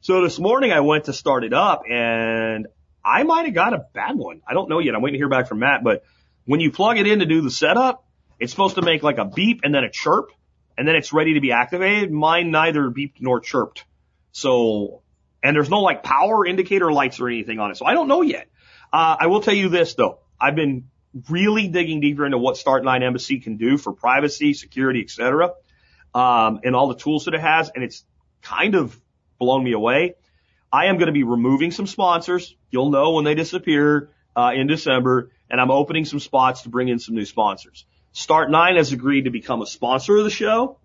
[0.00, 2.66] So this morning I went to start it up and
[3.04, 4.40] I might have got a bad one.
[4.46, 4.94] I don't know yet.
[4.94, 6.04] I'm waiting to hear back from Matt, but
[6.44, 8.04] when you plug it in to do the setup,
[8.38, 10.30] it's supposed to make like a beep and then a chirp
[10.78, 12.10] and then it's ready to be activated.
[12.10, 13.84] Mine neither beeped nor chirped.
[14.32, 15.02] So,
[15.42, 17.76] and there's no like power indicator lights or anything on it.
[17.76, 18.48] So I don't know yet.
[18.92, 20.20] Uh, I will tell you this though.
[20.40, 20.88] I've been
[21.28, 25.52] really digging deeper into what Start Nine Embassy can do for privacy, security, etc.,
[26.14, 28.04] um, and all the tools that it has, and it's
[28.42, 28.98] kind of
[29.38, 30.14] blown me away.
[30.72, 32.54] I am going to be removing some sponsors.
[32.70, 36.88] You'll know when they disappear uh, in December, and I'm opening some spots to bring
[36.88, 37.84] in some new sponsors.
[38.12, 40.78] Start Nine has agreed to become a sponsor of the show,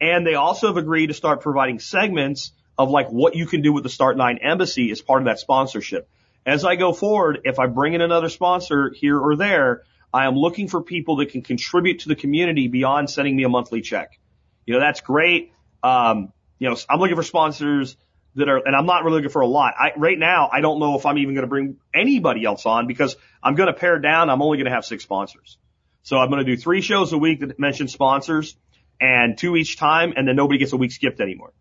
[0.00, 3.72] and they also have agreed to start providing segments of like what you can do
[3.72, 6.08] with the Start Nine Embassy as part of that sponsorship.
[6.46, 10.34] As I go forward, if I bring in another sponsor here or there, I am
[10.34, 14.18] looking for people that can contribute to the community beyond sending me a monthly check.
[14.66, 15.52] You know, that's great.
[15.82, 17.96] Um, you know, I'm looking for sponsors
[18.34, 19.74] that are, and I'm not really looking for a lot.
[19.78, 22.86] I, right now, I don't know if I'm even going to bring anybody else on
[22.86, 24.30] because I'm going to pare down.
[24.30, 25.58] I'm only going to have six sponsors.
[26.02, 28.56] So I'm going to do three shows a week that mention sponsors
[29.00, 31.52] and two each time, and then nobody gets a week skipped anymore.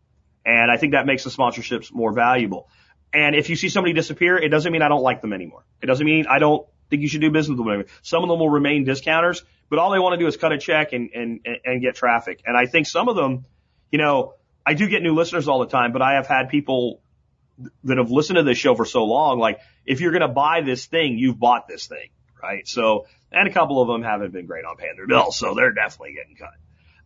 [0.46, 2.70] And I think that makes the sponsorships more valuable.
[3.14, 5.64] And if you see somebody disappear, it doesn't mean I don't like them anymore.
[5.82, 7.86] It doesn't mean I don't think you should do business with them.
[8.02, 10.58] Some of them will remain discounters, but all they want to do is cut a
[10.58, 12.42] check and, and, and get traffic.
[12.46, 13.46] And I think some of them,
[13.92, 14.34] you know,
[14.66, 17.02] I do get new listeners all the time, but I have had people
[17.84, 20.62] that have listened to this show for so long, like, if you're going to buy
[20.62, 22.10] this thing, you've bought this thing,
[22.42, 22.68] right?
[22.68, 25.74] So, and a couple of them haven't been great on paying their bills, so they're
[25.74, 26.54] definitely getting cut.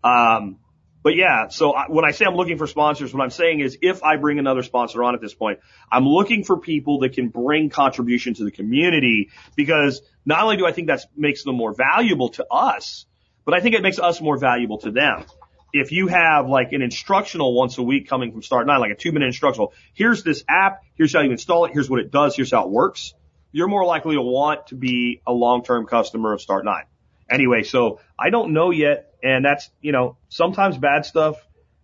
[0.04, 0.60] Um,
[1.04, 3.78] but yeah, so I, when I say I'm looking for sponsors, what I'm saying is
[3.82, 5.60] if I bring another sponsor on at this point,
[5.92, 10.66] I'm looking for people that can bring contribution to the community because not only do
[10.66, 13.06] I think that makes them more valuable to us,
[13.44, 15.26] but I think it makes us more valuable to them.
[15.74, 18.96] If you have like an instructional once a week coming from Start 9, like a
[18.96, 22.36] two minute instructional, here's this app, here's how you install it, here's what it does,
[22.36, 23.14] here's how it works,
[23.52, 26.84] you're more likely to want to be a long term customer of Start 9.
[27.30, 31.36] Anyway, so I don't know yet and that's, you know, sometimes bad stuff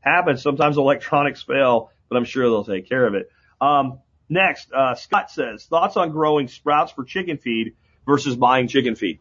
[0.02, 0.42] happens.
[0.42, 3.32] Sometimes electronics fail, but I'm sure they'll take care of it.
[3.62, 7.76] Um, next, uh, Scott says thoughts on growing sprouts for chicken feed
[8.06, 9.20] versus buying chicken feed.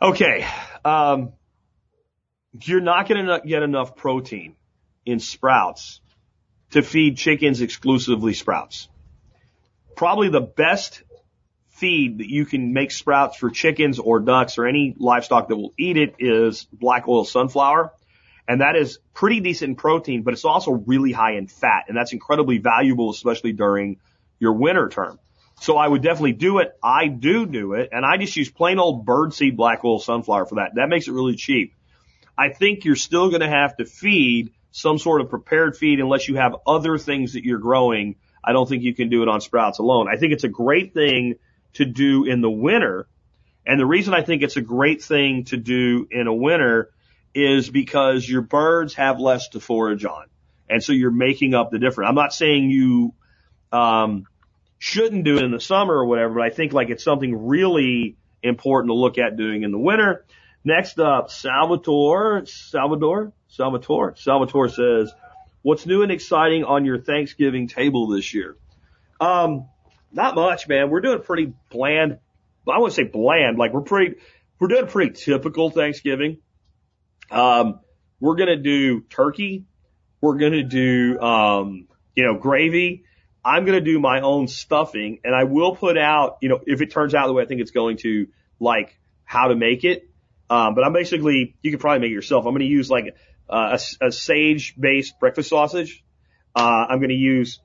[0.00, 0.46] Okay.
[0.84, 1.32] Um,
[2.62, 4.56] you're not going to get enough protein
[5.04, 6.00] in sprouts
[6.70, 8.88] to feed chickens exclusively sprouts.
[9.96, 11.02] Probably the best
[11.80, 15.72] feed that you can make sprouts for chickens or ducks or any livestock that will
[15.78, 17.92] eat it is black oil sunflower.
[18.46, 21.84] And that is pretty decent in protein, but it's also really high in fat.
[21.88, 23.98] And that's incredibly valuable, especially during
[24.38, 25.18] your winter term.
[25.60, 26.72] So I would definitely do it.
[26.82, 27.90] I do do it.
[27.92, 30.72] And I just use plain old birdseed black oil sunflower for that.
[30.74, 31.74] That makes it really cheap.
[32.36, 36.28] I think you're still going to have to feed some sort of prepared feed unless
[36.28, 38.16] you have other things that you're growing.
[38.42, 40.08] I don't think you can do it on sprouts alone.
[40.12, 41.34] I think it's a great thing
[41.74, 43.06] to do in the winter.
[43.66, 46.90] And the reason I think it's a great thing to do in a winter
[47.34, 50.26] is because your birds have less to forage on.
[50.68, 52.08] And so you're making up the difference.
[52.08, 53.14] I'm not saying you,
[53.72, 54.26] um,
[54.78, 58.16] shouldn't do it in the summer or whatever, but I think like it's something really
[58.42, 60.24] important to look at doing in the winter.
[60.64, 65.12] Next up, Salvatore, Salvador, Salvatore, Salvatore says,
[65.62, 68.56] what's new and exciting on your Thanksgiving table this year?
[69.20, 69.68] Um,
[70.12, 70.90] not much, man.
[70.90, 72.18] We're doing pretty bland.
[72.68, 73.58] I wouldn't say bland.
[73.58, 74.16] Like we're pretty,
[74.58, 76.38] we're doing pretty typical Thanksgiving.
[77.30, 77.80] Um,
[78.20, 79.64] we're going to do turkey.
[80.20, 83.04] We're going to do, um, you know, gravy.
[83.44, 86.82] I'm going to do my own stuffing and I will put out, you know, if
[86.82, 88.26] it turns out the way I think it's going to,
[88.58, 90.08] like how to make it.
[90.50, 92.44] Um, but I'm basically, you could probably make it yourself.
[92.44, 93.16] I'm going to use like
[93.48, 96.04] uh, a, a sage based breakfast sausage.
[96.54, 97.60] Uh, I'm going to use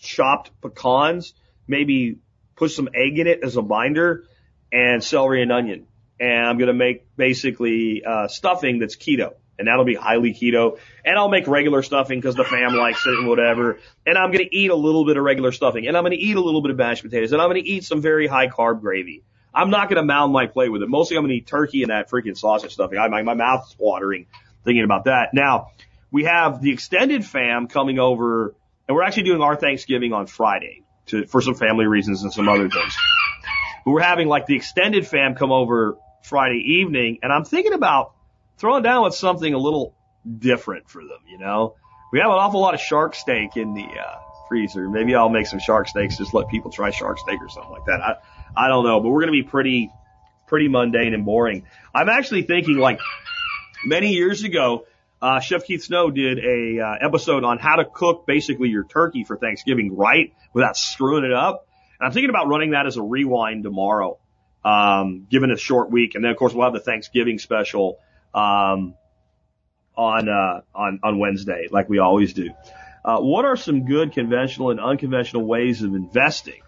[0.00, 1.34] chopped pecans
[1.70, 2.18] maybe
[2.56, 4.24] put some egg in it as a binder
[4.70, 5.86] and celery and onion.
[6.18, 9.34] And I'm going to make basically, uh, stuffing that's keto.
[9.58, 10.78] And that'll be highly keto.
[11.04, 13.78] And I'll make regular stuffing because the fam likes it and whatever.
[14.06, 15.86] And I'm going to eat a little bit of regular stuffing.
[15.86, 17.32] And I'm going to eat a little bit of mashed potatoes.
[17.32, 19.22] And I'm going to eat some very high carb gravy.
[19.54, 20.88] I'm not going to mound my plate with it.
[20.88, 22.98] Mostly I'm going to eat turkey and that freaking sausage stuffing.
[22.98, 24.26] I, my, my mouth's watering
[24.64, 25.34] thinking about that.
[25.34, 25.72] Now,
[26.10, 28.54] we have the extended fam coming over
[28.88, 32.48] and we're actually doing our Thanksgiving on Friday to, for some family reasons and some
[32.48, 32.96] other things.
[33.84, 38.12] But we're having like the extended fam come over Friday evening and I'm thinking about
[38.58, 39.94] throwing down with something a little
[40.38, 41.76] different for them, you know?
[42.12, 44.18] We have an awful lot of shark steak in the, uh,
[44.50, 44.88] freezer.
[44.90, 47.84] Maybe I'll make some shark steaks, just let people try shark steak or something like
[47.86, 48.00] that.
[48.00, 48.16] I,
[48.56, 49.90] I don't know, but we're going to be pretty,
[50.48, 51.64] pretty mundane and boring.
[51.94, 52.98] I'm actually thinking like
[53.84, 54.86] many years ago,
[55.22, 59.24] uh, Chef Keith Snow did a uh, episode on how to cook basically your turkey
[59.24, 61.66] for Thanksgiving right without screwing it up.
[61.98, 64.18] And I'm thinking about running that as a rewind tomorrow,
[64.64, 67.98] um, given a short week, and then of course we'll have the Thanksgiving special
[68.34, 68.94] um,
[69.96, 72.50] on uh, on on Wednesday, like we always do.
[73.04, 76.62] Uh, what are some good conventional and unconventional ways of investing?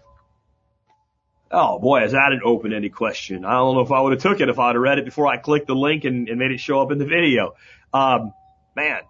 [1.49, 3.45] Oh boy, is that an open-ended question?
[3.45, 5.27] I don't know if I would have took it if I'd have read it before
[5.27, 7.53] I clicked the link and, and made it show up in the video.
[7.93, 8.33] Um,
[8.75, 9.01] man,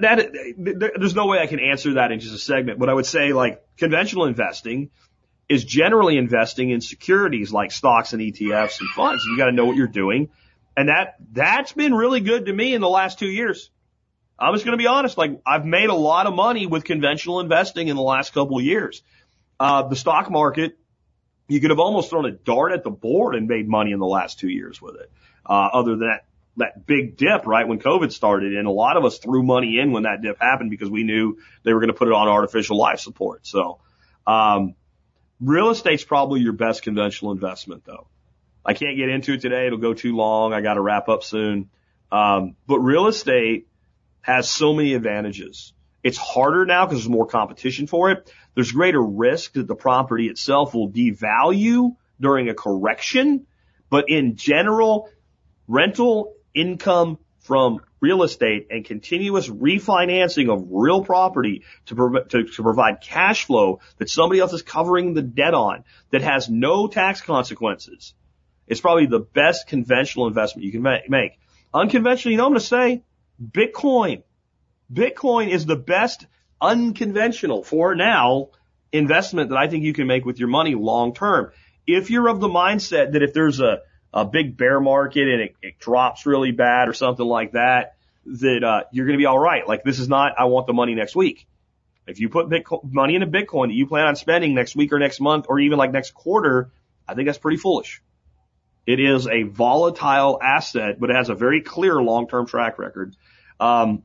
[0.00, 2.78] that there's no way I can answer that in just a segment.
[2.78, 4.90] But I would say like conventional investing
[5.48, 9.24] is generally investing in securities like stocks and ETFs and funds.
[9.24, 10.30] You got to know what you're doing,
[10.76, 13.70] and that that's been really good to me in the last two years.
[14.38, 15.16] I'm just going to be honest.
[15.16, 18.64] Like I've made a lot of money with conventional investing in the last couple of
[18.64, 19.02] years.
[19.58, 20.78] Uh, the stock market,
[21.48, 24.06] you could have almost thrown a dart at the board and made money in the
[24.06, 25.10] last two years with it.
[25.48, 26.26] Uh, other than that,
[26.56, 28.54] that big dip, right, when COVID started.
[28.56, 31.38] And a lot of us threw money in when that dip happened because we knew
[31.62, 33.46] they were going to put it on artificial life support.
[33.46, 33.80] So,
[34.26, 34.74] um,
[35.40, 38.08] real estate's probably your best conventional investment though.
[38.64, 39.66] I can't get into it today.
[39.66, 40.52] It'll go too long.
[40.52, 41.70] I got to wrap up soon.
[42.10, 43.68] Um, but real estate
[44.22, 45.72] has so many advantages.
[46.02, 48.32] It's harder now because there's more competition for it.
[48.54, 53.46] There's greater risk that the property itself will devalue during a correction.
[53.88, 55.10] But in general,
[55.68, 62.62] rental income from real estate and continuous refinancing of real property to, prov- to, to
[62.62, 67.20] provide cash flow that somebody else is covering the debt on that has no tax
[67.20, 68.14] consequences.
[68.66, 71.38] It's probably the best conventional investment you can make.
[71.72, 73.04] Unconventional, you know, I'm going to say
[73.40, 74.22] Bitcoin.
[74.92, 76.26] Bitcoin is the best
[76.60, 78.50] unconventional for now
[78.92, 81.52] investment that I think you can make with your money long term.
[81.86, 83.82] If you're of the mindset that if there's a
[84.16, 88.64] a big bear market and it, it drops really bad or something like that, that
[88.64, 89.68] uh, you're going to be all right.
[89.68, 91.46] Like this is not, I want the money next week.
[92.06, 94.98] If you put Bitcoin, money into Bitcoin that you plan on spending next week or
[94.98, 96.70] next month or even like next quarter,
[97.06, 98.02] I think that's pretty foolish.
[98.86, 103.14] It is a volatile asset, but it has a very clear long-term track record.
[103.60, 104.04] Um,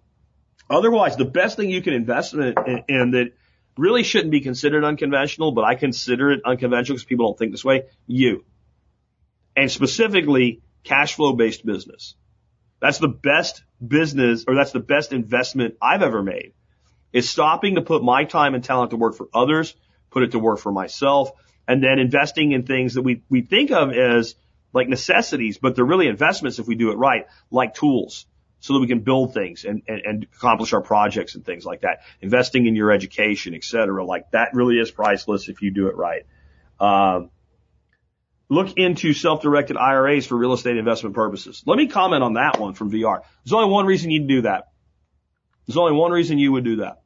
[0.69, 3.31] otherwise, the best thing you can invest in, in, in that
[3.77, 7.63] really shouldn't be considered unconventional, but I consider it unconventional because people don't think this
[7.63, 7.83] way.
[8.07, 8.43] You
[9.55, 12.15] and specifically cash flow based business.
[12.79, 16.53] That's the best business or that's the best investment I've ever made
[17.13, 19.75] is stopping to put my time and talent to work for others,
[20.09, 21.31] put it to work for myself,
[21.67, 24.35] and then investing in things that we, we think of as
[24.73, 28.25] like necessities, but they're really investments if we do it right, like tools
[28.61, 31.81] so that we can build things and, and, and accomplish our projects and things like
[31.81, 32.01] that.
[32.21, 35.95] Investing in your education, et cetera, like that really is priceless if you do it
[35.95, 36.25] right.
[36.79, 37.31] Um,
[38.51, 41.63] look into self-directed IRAs for real estate investment purposes.
[41.65, 43.21] Let me comment on that one from VR.
[43.45, 44.65] There's only one reason you'd do that.
[45.65, 47.01] There's only one reason you would do that.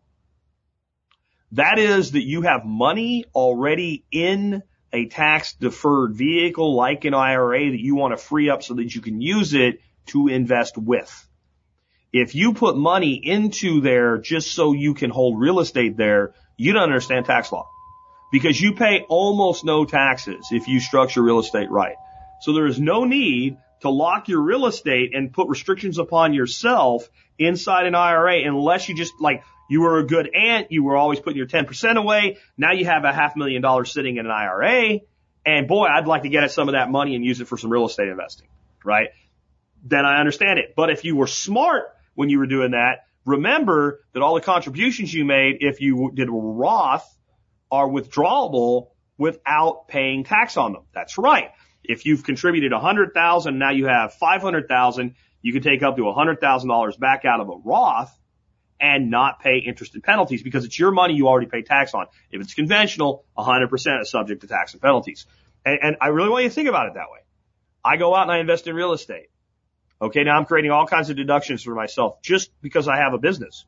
[1.52, 7.70] That is that you have money already in a tax deferred vehicle like an IRA
[7.70, 11.28] that you want to free up so that you can use it to invest with.
[12.12, 16.74] If you put money into there just so you can hold real estate there, you
[16.74, 17.70] don't understand tax law
[18.32, 21.95] because you pay almost no taxes if you structure real estate right.
[22.41, 27.07] So there is no need to lock your real estate and put restrictions upon yourself
[27.38, 31.19] inside an IRA unless you just like you were a good aunt, you were always
[31.19, 32.38] putting your 10% away.
[32.57, 34.99] Now you have a half million dollars sitting in an IRA.
[35.45, 37.57] And boy, I'd like to get at some of that money and use it for
[37.57, 38.47] some real estate investing,
[38.84, 39.09] right?
[39.84, 40.73] Then I understand it.
[40.76, 45.13] But if you were smart when you were doing that, remember that all the contributions
[45.13, 47.14] you made, if you did Roth,
[47.76, 50.84] are withdrawable without paying tax on them.
[50.93, 51.51] That's right.
[51.84, 55.84] If you've contributed a hundred thousand, now you have five hundred thousand, you can take
[55.84, 58.17] up to a hundred thousand dollars back out of a Roth
[58.80, 62.07] and not pay interest and penalties because it's your money you already pay tax on.
[62.32, 65.26] If it's conventional, 100% is subject to tax and penalties.
[65.63, 67.19] And, and I really want you to think about it that way.
[67.84, 69.28] I go out and I invest in real estate.
[70.01, 73.17] Okay, now I'm creating all kinds of deductions for myself just because I have a
[73.17, 73.65] business.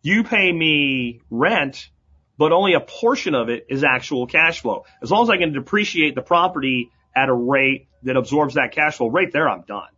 [0.00, 1.88] You pay me rent
[2.36, 4.84] but only a portion of it is actual cash flow.
[5.02, 8.96] As long as I can depreciate the property at a rate that absorbs that cash
[8.96, 9.88] flow, right there I'm done.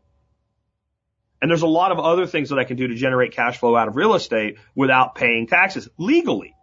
[1.40, 3.76] And there's a lot of other things that I can do to generate cash flow
[3.76, 6.54] out of real estate without paying taxes legally.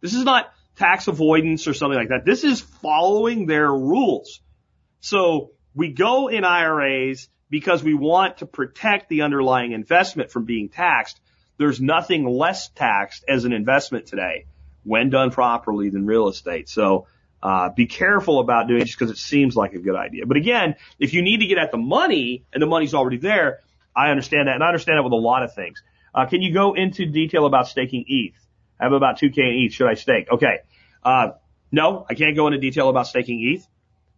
[0.00, 2.24] This is not tax avoidance or something like that.
[2.24, 4.40] This is following their rules.
[5.00, 10.68] So we go in IRAs because we want to protect the underlying investment from being
[10.68, 11.20] taxed.
[11.58, 14.46] There's nothing less taxed as an investment today
[14.86, 16.68] when done properly than real estate.
[16.68, 17.06] So,
[17.42, 20.26] uh, be careful about doing it just because it seems like a good idea.
[20.26, 23.60] But again, if you need to get at the money and the money's already there,
[23.94, 24.54] I understand that.
[24.54, 25.82] And I understand that with a lot of things.
[26.14, 28.34] Uh, can you go into detail about staking ETH?
[28.80, 29.72] I have about 2K in ETH.
[29.74, 30.28] Should I stake?
[30.30, 30.60] Okay.
[31.04, 31.32] Uh,
[31.70, 33.66] no, I can't go into detail about staking ETH.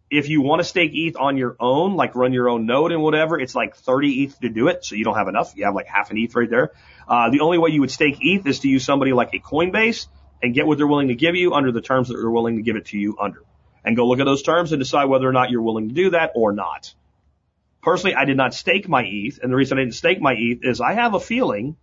[0.09, 3.03] If you want to stake ETH on your own, like run your own node and
[3.03, 4.83] whatever, it's like 30 ETH to do it.
[4.85, 5.53] So you don't have enough.
[5.55, 6.71] You have like half an ETH right there.
[7.07, 10.07] Uh, the only way you would stake ETH is to use somebody like a Coinbase
[10.41, 12.61] and get what they're willing to give you under the terms that they're willing to
[12.61, 13.43] give it to you under.
[13.83, 16.11] And go look at those terms and decide whether or not you're willing to do
[16.11, 16.93] that or not.
[17.81, 20.59] Personally, I did not stake my ETH, and the reason I didn't stake my ETH
[20.63, 21.77] is I have a feeling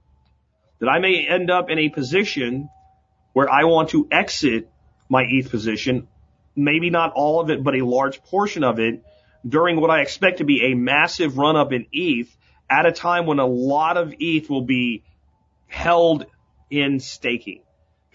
[0.79, 2.69] that I may end up in a position
[3.33, 4.71] where I want to exit
[5.09, 6.09] my ETH position,
[6.55, 9.03] maybe not all of it, but a large portion of it
[9.47, 12.35] during what I expect to be a massive run up in ETH
[12.69, 15.03] at a time when a lot of ETH will be
[15.67, 16.27] held
[16.71, 17.63] in staking.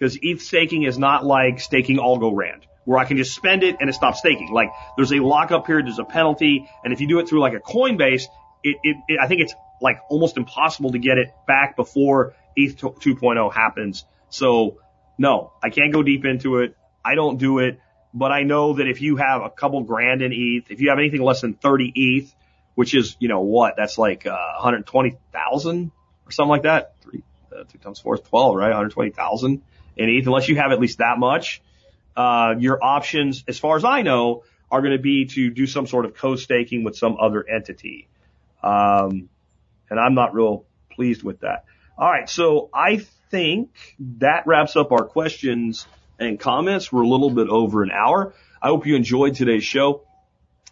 [0.02, 3.76] Because ETH staking is not like staking Algorand, Rand where I can just spend it
[3.78, 4.50] and it stops staking.
[4.52, 7.52] Like there's a lockup period, there's a penalty, and if you do it through like
[7.52, 8.24] a Coinbase,
[8.64, 12.76] it, it, it I think it's like almost impossible to get it back before ETH
[12.78, 14.04] 2.0 happens.
[14.28, 14.78] So
[15.18, 16.76] no, I can't go deep into it.
[17.04, 17.78] I don't do it,
[18.12, 20.98] but I know that if you have a couple grand in ETH, if you have
[20.98, 22.34] anything less than 30 ETH,
[22.74, 23.74] which is, you know, what?
[23.76, 25.92] That's like, uh, 120,000
[26.26, 26.94] or something like that.
[27.02, 27.22] Three,
[27.56, 28.66] uh, two times four is 12, right?
[28.66, 29.62] 120,000
[29.96, 30.26] ETH.
[30.26, 31.62] Unless you have at least that much,
[32.16, 35.86] uh, your options, as far as I know, are going to be to do some
[35.86, 38.08] sort of co-staking with some other entity.
[38.62, 39.28] Um,
[39.90, 41.64] and I'm not real pleased with that.
[41.98, 42.28] All right.
[42.28, 43.70] So I think
[44.18, 45.86] that wraps up our questions
[46.18, 46.90] and comments.
[46.90, 48.34] We're a little bit over an hour.
[48.60, 50.02] I hope you enjoyed today's show.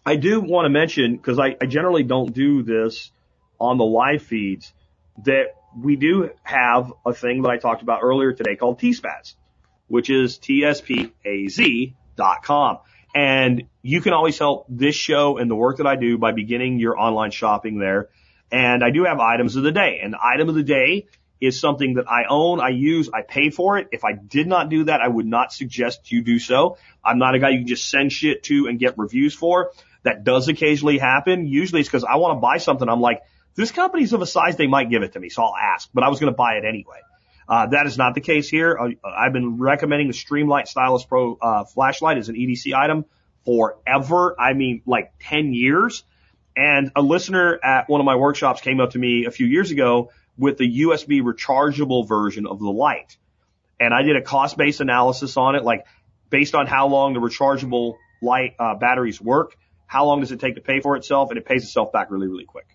[0.06, 3.10] I do want to mention, because I, I generally don't do this
[3.58, 4.72] on the live feeds,
[5.24, 9.34] that we do have a thing that I talked about earlier today called TSPAZ,
[9.88, 11.94] which is tspaz.com.
[13.14, 16.78] And you can always help this show and the work that I do by beginning
[16.78, 18.08] your online shopping there.
[18.52, 20.00] And I do have items of the day.
[20.02, 21.06] And the item of the day
[21.40, 23.88] is something that I own, I use, I pay for it.
[23.92, 26.76] If I did not do that, I would not suggest you do so.
[27.04, 29.72] I'm not a guy you can just send shit to and get reviews for.
[30.02, 31.46] That does occasionally happen.
[31.46, 32.88] Usually it's because I want to buy something.
[32.88, 33.22] I'm like,
[33.54, 35.88] this company's of a size they might give it to me, so I'll ask.
[35.92, 36.98] But I was going to buy it anyway.
[37.48, 38.78] Uh, that is not the case here.
[38.78, 43.04] Uh, I've been recommending the Streamlight Stylus Pro uh, flashlight as an EDC item
[43.44, 44.36] forever.
[44.38, 46.04] I mean, like 10 years.
[46.56, 49.70] And a listener at one of my workshops came up to me a few years
[49.70, 53.16] ago with the USB rechargeable version of the light.
[53.80, 55.86] And I did a cost based analysis on it, like
[56.28, 60.54] based on how long the rechargeable light uh, batteries work, how long does it take
[60.54, 62.69] to pay for itself, and it pays itself back really, really quick.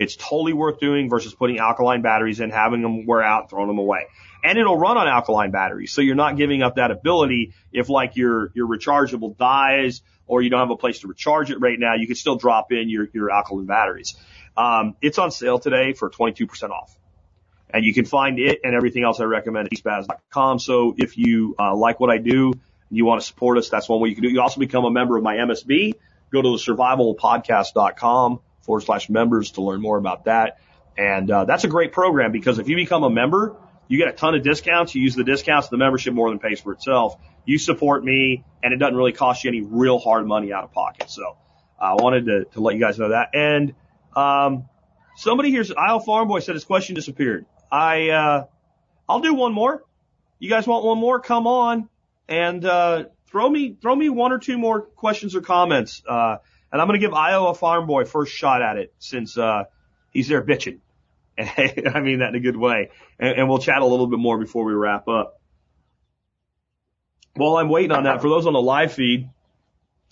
[0.00, 3.76] It's totally worth doing versus putting alkaline batteries in, having them wear out, throwing them
[3.76, 4.06] away.
[4.42, 5.92] And it'll run on alkaline batteries.
[5.92, 10.48] So you're not giving up that ability if like your, your rechargeable dies or you
[10.48, 13.08] don't have a place to recharge it right now, you can still drop in your,
[13.12, 14.16] your alkaline batteries.
[14.56, 16.96] Um, it's on sale today for 22% off.
[17.68, 20.60] And you can find it and everything else I recommend at tspaz.com.
[20.60, 23.86] So if you uh, like what I do and you want to support us, that's
[23.86, 24.32] one way you can do it.
[24.32, 25.92] You also become a member of my MSB.
[26.32, 28.40] Go to the survivalpodcast.com
[28.70, 30.60] forward slash members to learn more about that.
[30.96, 33.56] And uh, that's a great program because if you become a member,
[33.88, 34.94] you get a ton of discounts.
[34.94, 37.16] You use the discounts, the membership more than pays for itself.
[37.44, 40.72] You support me, and it doesn't really cost you any real hard money out of
[40.72, 41.10] pocket.
[41.10, 41.36] So
[41.80, 43.30] I wanted to, to let you guys know that.
[43.34, 43.74] And
[44.14, 44.68] um,
[45.16, 47.46] somebody here's Iowa Farm Boy said his question disappeared.
[47.72, 48.44] I uh,
[49.08, 49.82] I'll do one more.
[50.38, 51.18] You guys want one more?
[51.18, 51.88] Come on
[52.30, 56.02] and uh, throw me throw me one or two more questions or comments.
[56.08, 56.36] Uh,
[56.72, 59.64] and I'm going to give Iowa Farm Boy first shot at it since uh,
[60.12, 60.78] he's there bitching.
[61.38, 62.90] I mean that in a good way.
[63.18, 65.40] And, and we'll chat a little bit more before we wrap up.
[67.34, 69.30] While I'm waiting on that, for those on the live feed,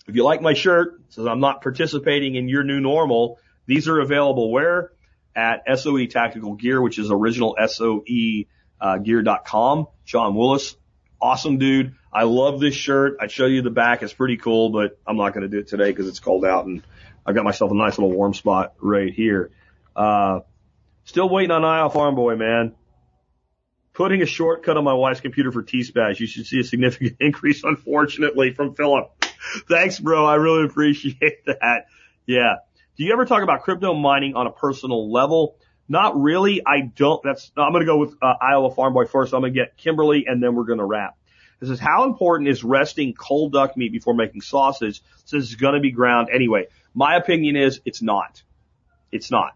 [0.07, 3.99] if you like my shirt, says I'm not participating in your new normal, these are
[3.99, 4.91] available where?
[5.35, 8.45] At SOE Tactical Gear, which is original SOE
[8.81, 9.87] uh, gear.com.
[10.05, 10.75] John Willis,
[11.21, 11.95] awesome dude.
[12.11, 13.17] I love this shirt.
[13.21, 14.01] I'd show you the back.
[14.01, 16.65] It's pretty cool, but I'm not going to do it today because it's cold out
[16.65, 16.81] and
[17.25, 19.51] I've got myself a nice little warm spot right here.
[19.95, 20.39] Uh,
[21.03, 22.73] still waiting on Iowa Farm Boy, man.
[23.93, 26.19] Putting a shortcut on my wife's computer for T-Spaz.
[26.19, 29.11] You should see a significant increase, unfortunately, from Philip.
[29.67, 30.25] Thanks, bro.
[30.25, 31.85] I really appreciate that.
[32.25, 32.55] Yeah.
[32.97, 35.57] Do you ever talk about crypto mining on a personal level?
[35.87, 36.61] Not really.
[36.65, 37.21] I don't.
[37.23, 37.51] That's.
[37.57, 39.33] I'm going to go with uh, Iowa Farm Boy first.
[39.33, 41.17] I'm going to get Kimberly, and then we're going to wrap.
[41.59, 45.73] This is how important is resting cold duck meat before making sausage since it's going
[45.73, 46.67] to be ground anyway.
[46.93, 48.41] My opinion is it's not.
[49.11, 49.55] It's not.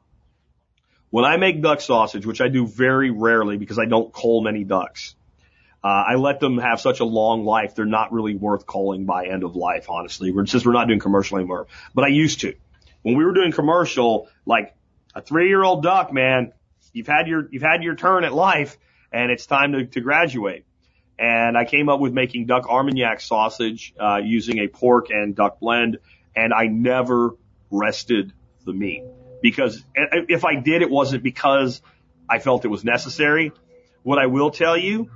[1.10, 4.64] When I make duck sausage, which I do very rarely because I don't cull many
[4.64, 5.16] ducks,
[5.84, 9.28] uh, I let them have such a long life, they're not really worth culling by
[9.28, 10.32] end of life, honestly.
[10.32, 11.68] We're, since we're not doing commercial anymore.
[11.94, 12.56] But I used to.
[13.02, 14.74] When we were doing commercial, like
[15.14, 16.54] a three year old duck, man,
[16.94, 18.78] you've had your, you've had your turn at life
[19.12, 20.66] and it's time to, to graduate.
[21.18, 25.60] And I came up with making duck Armagnac sausage, uh, using a pork and duck
[25.60, 26.00] blend.
[26.36, 27.36] And I never
[27.70, 28.34] rested
[28.66, 29.04] the meat
[29.42, 31.82] because if I did, it wasn't because
[32.30, 33.52] I felt it was necessary.
[34.02, 35.12] What I will tell you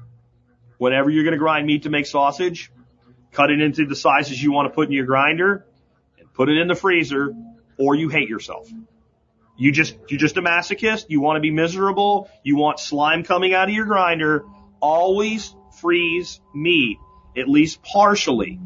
[0.78, 2.72] whenever you're going to grind meat to make sausage,
[3.32, 5.66] cut it into the sizes you want to put in your grinder
[6.20, 7.34] and put it in the freezer
[7.78, 8.70] or you hate yourself.
[9.58, 11.06] You just, you're just a masochist.
[11.10, 12.30] You want to be miserable.
[12.44, 14.46] You want slime coming out of your grinder.
[14.80, 16.98] Always freeze meat,
[17.38, 18.60] at least partially,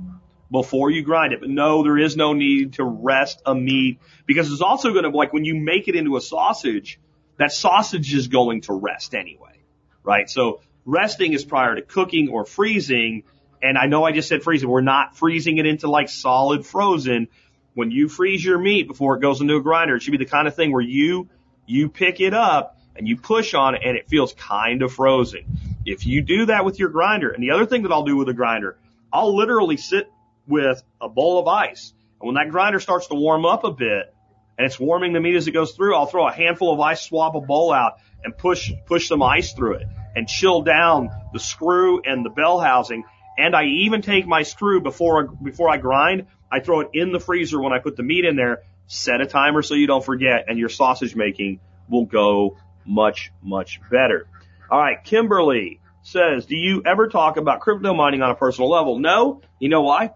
[0.50, 1.40] before you grind it.
[1.40, 5.10] But no, there is no need to rest a meat because it's also going to,
[5.10, 7.00] like when you make it into a sausage,
[7.38, 9.60] that sausage is going to rest anyway,
[10.04, 10.30] right?
[10.30, 13.24] So resting is prior to cooking or freezing.
[13.62, 14.70] And I know I just said freezing.
[14.70, 17.28] We're not freezing it into like solid frozen
[17.74, 20.26] when you freeze your meat before it goes into a grinder, it should be the
[20.26, 21.30] kind of thing where you,
[21.66, 25.46] you pick it up and you push on it and it feels kind of frozen.
[25.86, 28.30] If you do that with your grinder, and the other thing that I'll do with
[28.30, 28.78] a grinder,
[29.12, 30.12] I'll literally sit
[30.48, 31.94] with a bowl of ice.
[32.20, 34.14] And when that grinder starts to warm up a bit
[34.58, 37.02] and it's warming the meat as it goes through, I'll throw a handful of ice,
[37.02, 37.94] swap a bowl out
[38.24, 42.60] and push, push some ice through it and chill down the screw and the bell
[42.60, 43.04] housing.
[43.38, 47.20] And I even take my screw before, before I grind I throw it in the
[47.20, 50.46] freezer when I put the meat in there, set a timer so you don't forget,
[50.50, 54.28] and your sausage making will go much, much better.
[54.72, 59.00] All right, Kimberly says, do you ever talk about crypto mining on a personal level?
[59.00, 59.42] No.
[59.60, 60.12] You know why?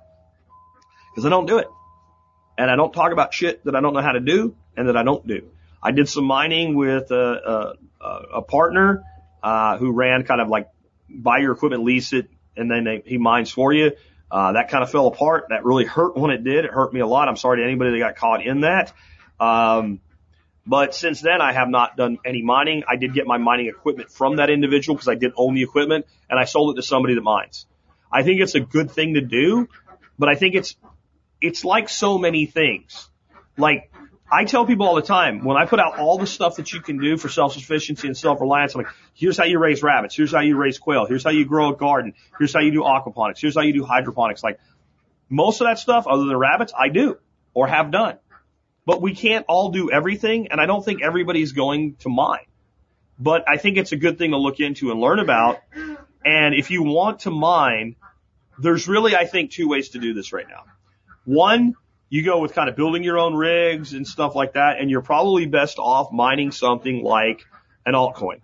[1.12, 1.68] Because I don't do it.
[2.58, 4.96] And I don't talk about shit that I don't know how to do and that
[4.96, 5.50] I don't do.
[5.84, 8.06] I did some mining with a, a,
[8.36, 9.04] a partner
[9.44, 10.70] uh, who ran kind of like
[11.10, 13.92] buy your equipment, lease it, and then they, he mines for you.
[14.32, 15.48] Uh, that kind of fell apart.
[15.50, 16.64] That really hurt when it did.
[16.64, 17.28] It hurt me a lot.
[17.28, 18.94] I'm sorry to anybody that got caught in that.
[19.38, 20.00] Um,
[20.66, 22.84] but since then, I have not done any mining.
[22.90, 26.08] I did get my mining equipment from that individual because I did own the equipment
[26.30, 27.68] and I sold it to somebody that mines.
[28.12, 29.68] I think it's a good thing to do,
[30.18, 30.76] but I think it's,
[31.40, 33.10] it's like so many things.
[33.58, 33.92] Like
[34.32, 36.82] I tell people all the time when I put out all the stuff that you
[36.82, 40.16] can do for self-sufficiency and self-reliance, I'm like, here's how you raise rabbits.
[40.16, 41.06] Here's how you raise quail.
[41.06, 42.14] Here's how you grow a garden.
[42.40, 43.40] Here's how you do aquaponics.
[43.40, 44.44] Here's how you do hydroponics.
[44.44, 44.60] Like
[45.30, 47.20] most of that stuff other than rabbits, I do
[47.54, 48.18] or have done.
[48.86, 50.50] But we can't all do everything.
[50.52, 52.46] And I don't think everybody's going to mine,
[53.20, 55.60] but I think it's a good thing to look into and learn about.
[56.24, 57.96] And if you want to mine,
[58.60, 60.64] there's really, I think, two ways to do this right now.
[61.26, 61.76] One,
[62.10, 65.02] you go with kind of building your own rigs and stuff like that, and you're
[65.02, 67.42] probably best off mining something like
[67.86, 68.42] an altcoin.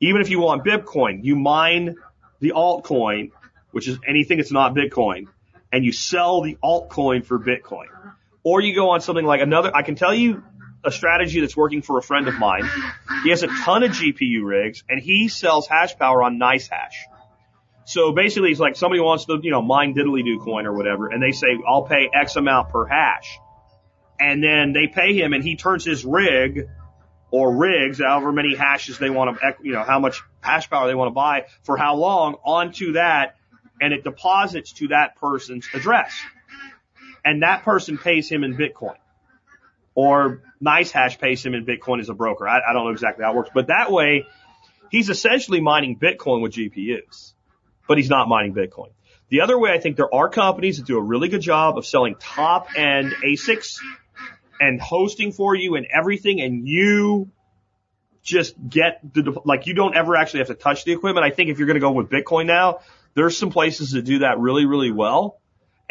[0.00, 1.96] Even if you want Bitcoin, you mine
[2.40, 3.30] the altcoin,
[3.72, 5.26] which is anything that's not Bitcoin,
[5.70, 7.86] and you sell the altcoin for Bitcoin.
[8.44, 10.42] Or you go on something like another, I can tell you
[10.84, 12.68] a strategy that's working for a friend of mine.
[13.22, 16.94] He has a ton of GPU rigs and he sells hash power on NiceHash.
[17.84, 21.08] So basically, it's like somebody wants to, you know, mine diddly do coin or whatever,
[21.08, 23.38] and they say, I'll pay X amount per hash.
[24.20, 26.68] And then they pay him and he turns his rig
[27.30, 30.94] or rigs, however many hashes they want to, you know, how much hash power they
[30.94, 33.36] want to buy for how long onto that
[33.80, 36.12] and it deposits to that person's address.
[37.24, 38.96] And that person pays him in Bitcoin.
[39.94, 42.48] Or NiceHash pays him in Bitcoin as a broker.
[42.48, 44.26] I, I don't know exactly how it works, but that way
[44.90, 47.32] he's essentially mining Bitcoin with GPUs
[47.86, 48.90] but he's not mining Bitcoin.
[49.28, 51.86] The other way, I think there are companies that do a really good job of
[51.86, 53.78] selling top end ASICs
[54.60, 57.30] and hosting for you and everything, and you
[58.22, 61.24] just get the, like, you don't ever actually have to touch the equipment.
[61.24, 62.80] I think if you're going to go with Bitcoin now,
[63.14, 65.40] there's some places that do that really, really well.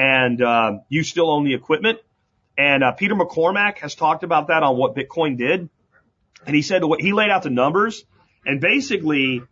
[0.02, 2.00] And, uh, you still own the equipment.
[2.58, 5.70] And, uh, Peter McCormack has talked about that on what Bitcoin did.
[6.46, 8.04] And he said he laid out the numbers
[8.46, 9.44] and basically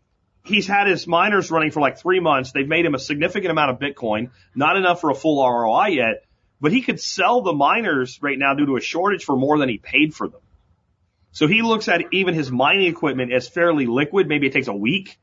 [0.43, 2.51] he's had his miners running for like three months.
[2.51, 6.23] They've made him a significant amount of Bitcoin, not enough for a full ROI yet,
[6.59, 9.69] but he could sell the miners right now due to a shortage for more than
[9.69, 10.41] he paid for them.
[11.31, 14.27] So he looks at even his mining equipment as fairly liquid.
[14.27, 15.19] Maybe it takes a week,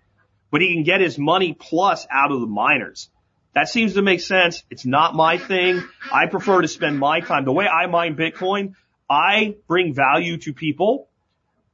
[0.51, 3.11] but he can get his money plus out of the miners.
[3.57, 4.63] That seems to make sense.
[4.69, 5.83] It's not my thing.
[6.13, 7.47] I prefer to spend my time.
[7.47, 8.75] The way I mine Bitcoin,
[9.09, 11.09] I bring value to people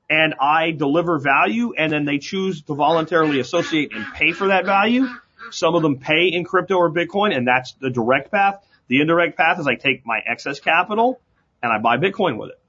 [0.09, 4.65] and I deliver value and then they choose to voluntarily associate and pay for that
[4.65, 5.09] value.
[5.51, 8.65] Some of them pay in crypto or Bitcoin and that's the direct path.
[8.87, 11.21] The indirect path is I take my excess capital
[11.65, 12.61] and I buy Bitcoin with it.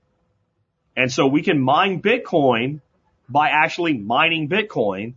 [0.97, 2.81] And so we can mine Bitcoin
[3.29, 5.13] by actually mining Bitcoin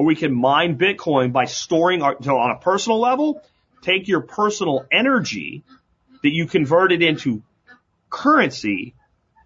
[0.00, 3.42] or we can mine Bitcoin by storing our, so on a personal level,
[3.82, 5.62] take your personal energy
[6.22, 7.42] that you converted into
[8.08, 8.94] currency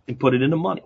[0.06, 0.85] and put it into money.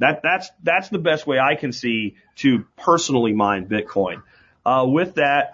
[0.00, 4.24] That, that's, that's the best way I can see to personally mine Bitcoin.
[4.66, 5.52] Uh, with that,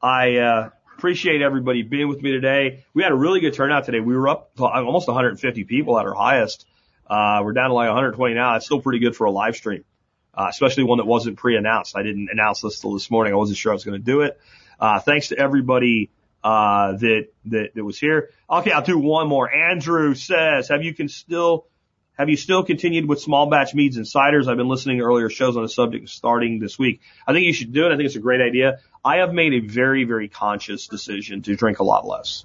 [0.00, 2.84] I, uh, appreciate everybody being with me today.
[2.94, 3.98] We had a really good turnout today.
[3.98, 6.68] We were up to almost 150 people at our highest.
[7.04, 8.52] Uh, we're down to like 120 now.
[8.52, 9.82] That's still pretty good for a live stream,
[10.34, 11.96] uh, especially one that wasn't pre-announced.
[11.96, 13.32] I didn't announce this till this morning.
[13.32, 14.40] I wasn't sure I was going to do it.
[14.78, 16.10] Uh, thanks to everybody
[16.42, 18.30] uh, that, that that was here.
[18.48, 19.52] Okay, I'll do one more.
[19.52, 21.66] Andrew says, "Have you can still
[22.14, 24.46] have you still continued with small batch meads and ciders?
[24.46, 27.00] I've been listening to earlier shows on the subject starting this week.
[27.26, 27.92] I think you should do it.
[27.92, 28.78] I think it's a great idea.
[29.04, 32.44] I have made a very very conscious decision to drink a lot less.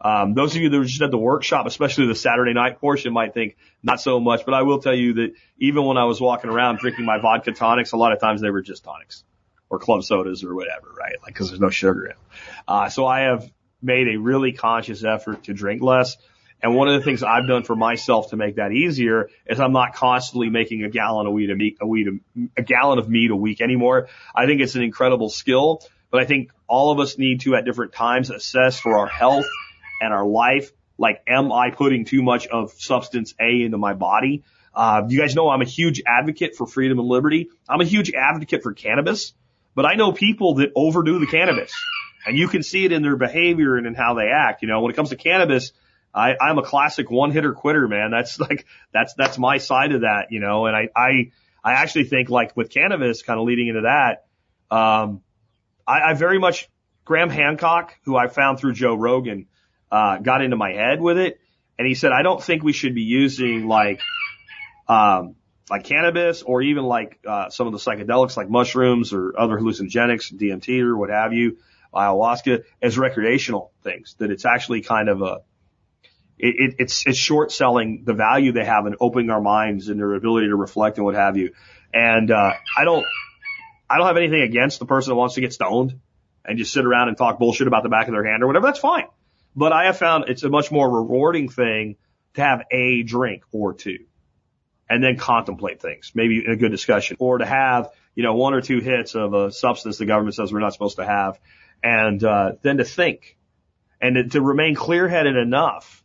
[0.00, 3.12] Um, those of you that were just at the workshop, especially the Saturday night portion,
[3.12, 6.20] might think not so much, but I will tell you that even when I was
[6.20, 9.24] walking around drinking my vodka tonics, a lot of times they were just tonics
[9.68, 11.16] or club sodas or whatever, right?
[11.22, 12.14] Like, cause there's no sugar in.
[12.68, 13.50] Uh, so I have
[13.82, 16.16] made a really conscious effort to drink less.
[16.62, 19.72] And one of the things I've done for myself to make that easier is I'm
[19.72, 22.08] not constantly making a gallon of wheat a meat, a wheat,
[22.56, 24.08] a gallon of mead a week anymore.
[24.34, 27.64] I think it's an incredible skill, but I think all of us need to at
[27.64, 29.46] different times assess for our health
[30.00, 30.72] and our life.
[30.98, 34.44] Like, am I putting too much of substance A into my body?
[34.74, 37.48] Uh, you guys know I'm a huge advocate for freedom and liberty.
[37.68, 39.32] I'm a huge advocate for cannabis.
[39.74, 41.72] But I know people that overdo the cannabis
[42.26, 44.62] and you can see it in their behavior and in how they act.
[44.62, 45.72] You know, when it comes to cannabis,
[46.12, 48.10] I, I'm a classic one hitter quitter, man.
[48.10, 51.30] That's like, that's, that's my side of that, you know, and I, I,
[51.62, 54.24] I actually think like with cannabis kind of leading into that,
[54.74, 55.22] um,
[55.86, 56.68] I, I very much,
[57.04, 59.46] Graham Hancock, who I found through Joe Rogan,
[59.90, 61.40] uh, got into my head with it.
[61.78, 64.00] And he said, I don't think we should be using like,
[64.88, 65.36] um,
[65.68, 70.32] like cannabis or even like uh, some of the psychedelics like mushrooms or other hallucinogenics,
[70.34, 71.58] DMT or what have you,
[71.92, 74.14] ayahuasca as recreational things.
[74.18, 75.40] That it's actually kind of a
[76.38, 79.98] it, it, it's it's short selling the value they have in opening our minds and
[79.98, 81.52] their ability to reflect and what have you.
[81.92, 83.04] And uh, I don't
[83.88, 85.98] I don't have anything against the person that wants to get stoned
[86.44, 88.66] and just sit around and talk bullshit about the back of their hand or whatever.
[88.66, 89.06] That's fine.
[89.56, 91.96] But I have found it's a much more rewarding thing
[92.34, 94.04] to have a drink or two
[94.88, 98.54] and then contemplate things, maybe in a good discussion, or to have, you know, one
[98.54, 101.40] or two hits of a substance the government says we're not supposed to have,
[101.82, 103.36] and uh, then to think,
[104.00, 106.04] and to, to remain clear-headed enough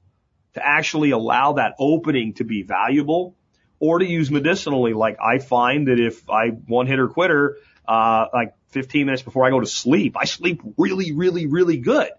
[0.53, 3.35] to actually allow that opening to be valuable,
[3.79, 4.93] or to use medicinally.
[4.93, 7.57] Like I find that if I one hitter quitter,
[7.87, 12.09] uh, like 15 minutes before I go to sleep, I sleep really, really, really good,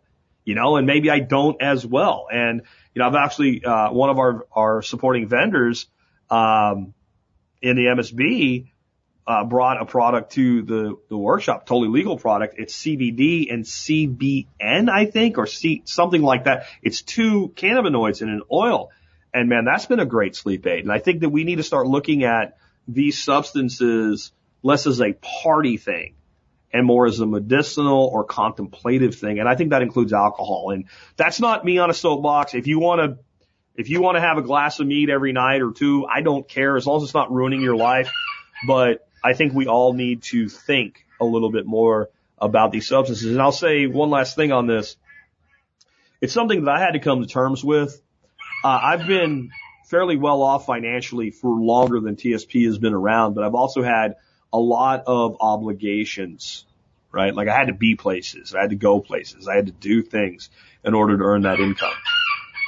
[0.45, 2.27] you know, and maybe I don't as well.
[2.33, 2.63] And
[2.95, 5.87] you know, I've actually uh, one of our our supporting vendors
[6.31, 6.95] um,
[7.61, 8.73] in the MSB,
[9.27, 12.57] uh, brought a product to the, the workshop, totally legal product.
[12.59, 16.67] It's CBD and CBN, I think, or C, something like that.
[16.83, 18.91] It's two cannabinoids in an oil.
[19.33, 20.81] And man, that's been a great sleep aid.
[20.85, 22.57] And I think that we need to start looking at
[22.89, 24.33] these substances
[24.63, 26.15] less as a party thing
[26.73, 29.39] and more as a medicinal or contemplative thing.
[29.39, 30.71] And I think that includes alcohol.
[30.71, 30.87] And
[31.17, 32.55] that's not me on a soapbox.
[32.55, 33.19] If you want to
[33.75, 36.47] if you want to have a glass of mead every night or two, I don't
[36.47, 38.11] care as long as it's not ruining your life.
[38.67, 43.31] But I think we all need to think a little bit more about these substances.
[43.31, 44.97] And I'll say one last thing on this.
[46.21, 48.01] It's something that I had to come to terms with.
[48.65, 49.51] Uh, I've been
[49.87, 54.17] fairly well off financially for longer than TSP has been around, but I've also had
[54.53, 56.67] a lot of obligations,
[57.11, 57.35] right?
[57.35, 60.03] Like I had to be places, I had to go places, I had to do
[60.03, 60.51] things
[60.85, 61.95] in order to earn that income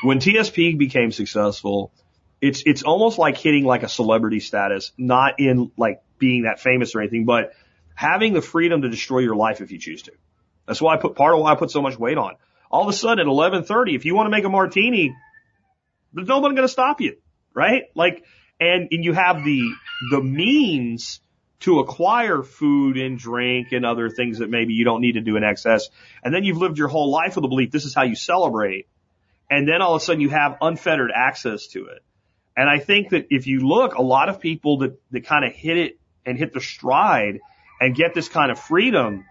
[0.05, 1.93] when TSP became successful,
[2.41, 6.95] it's it's almost like hitting like a celebrity status, not in like being that famous
[6.95, 7.53] or anything, but
[7.95, 10.13] having the freedom to destroy your life if you choose to.
[10.67, 12.35] That's why I put part of why I put so much weight on.
[12.71, 15.15] All of a sudden at 11:30, if you want to make a martini,
[16.13, 17.17] there's nobody going to stop you,
[17.55, 17.85] right?
[17.95, 18.25] Like,
[18.61, 19.73] and and you have the
[20.11, 21.21] the means
[21.61, 25.37] to acquire food and drink and other things that maybe you don't need to do
[25.37, 25.89] in excess,
[26.23, 28.87] and then you've lived your whole life with the belief this is how you celebrate
[29.51, 32.03] and then all of a sudden you have unfettered access to it.
[32.57, 35.53] And I think that if you look, a lot of people that, that kind of
[35.53, 37.41] hit it and hit the stride
[37.81, 39.25] and get this kind of freedom,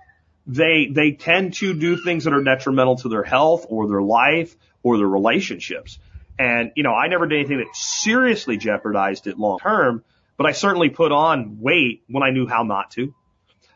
[0.45, 4.55] they, they tend to do things that are detrimental to their health or their life
[4.83, 5.99] or their relationships.
[6.37, 10.03] And, you know, I never did anything that seriously jeopardized it long term,
[10.38, 13.14] but I certainly put on weight when I knew how not to.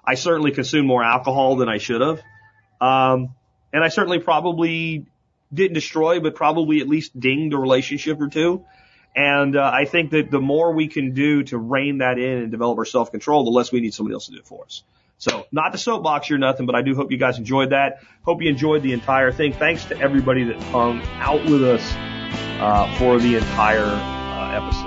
[0.03, 2.21] I certainly consumed more alcohol than I should have.
[2.79, 3.35] Um,
[3.73, 5.05] and I certainly probably
[5.53, 8.65] didn't destroy, but probably at least dinged a relationship or two.
[9.15, 12.51] And uh, I think that the more we can do to rein that in and
[12.51, 14.84] develop our self control, the less we need somebody else to do it for us.
[15.17, 18.01] So not the soapbox or nothing, but I do hope you guys enjoyed that.
[18.21, 19.53] Hope you enjoyed the entire thing.
[19.53, 21.93] Thanks to everybody that hung out with us
[22.59, 24.86] uh, for the entire uh, episode.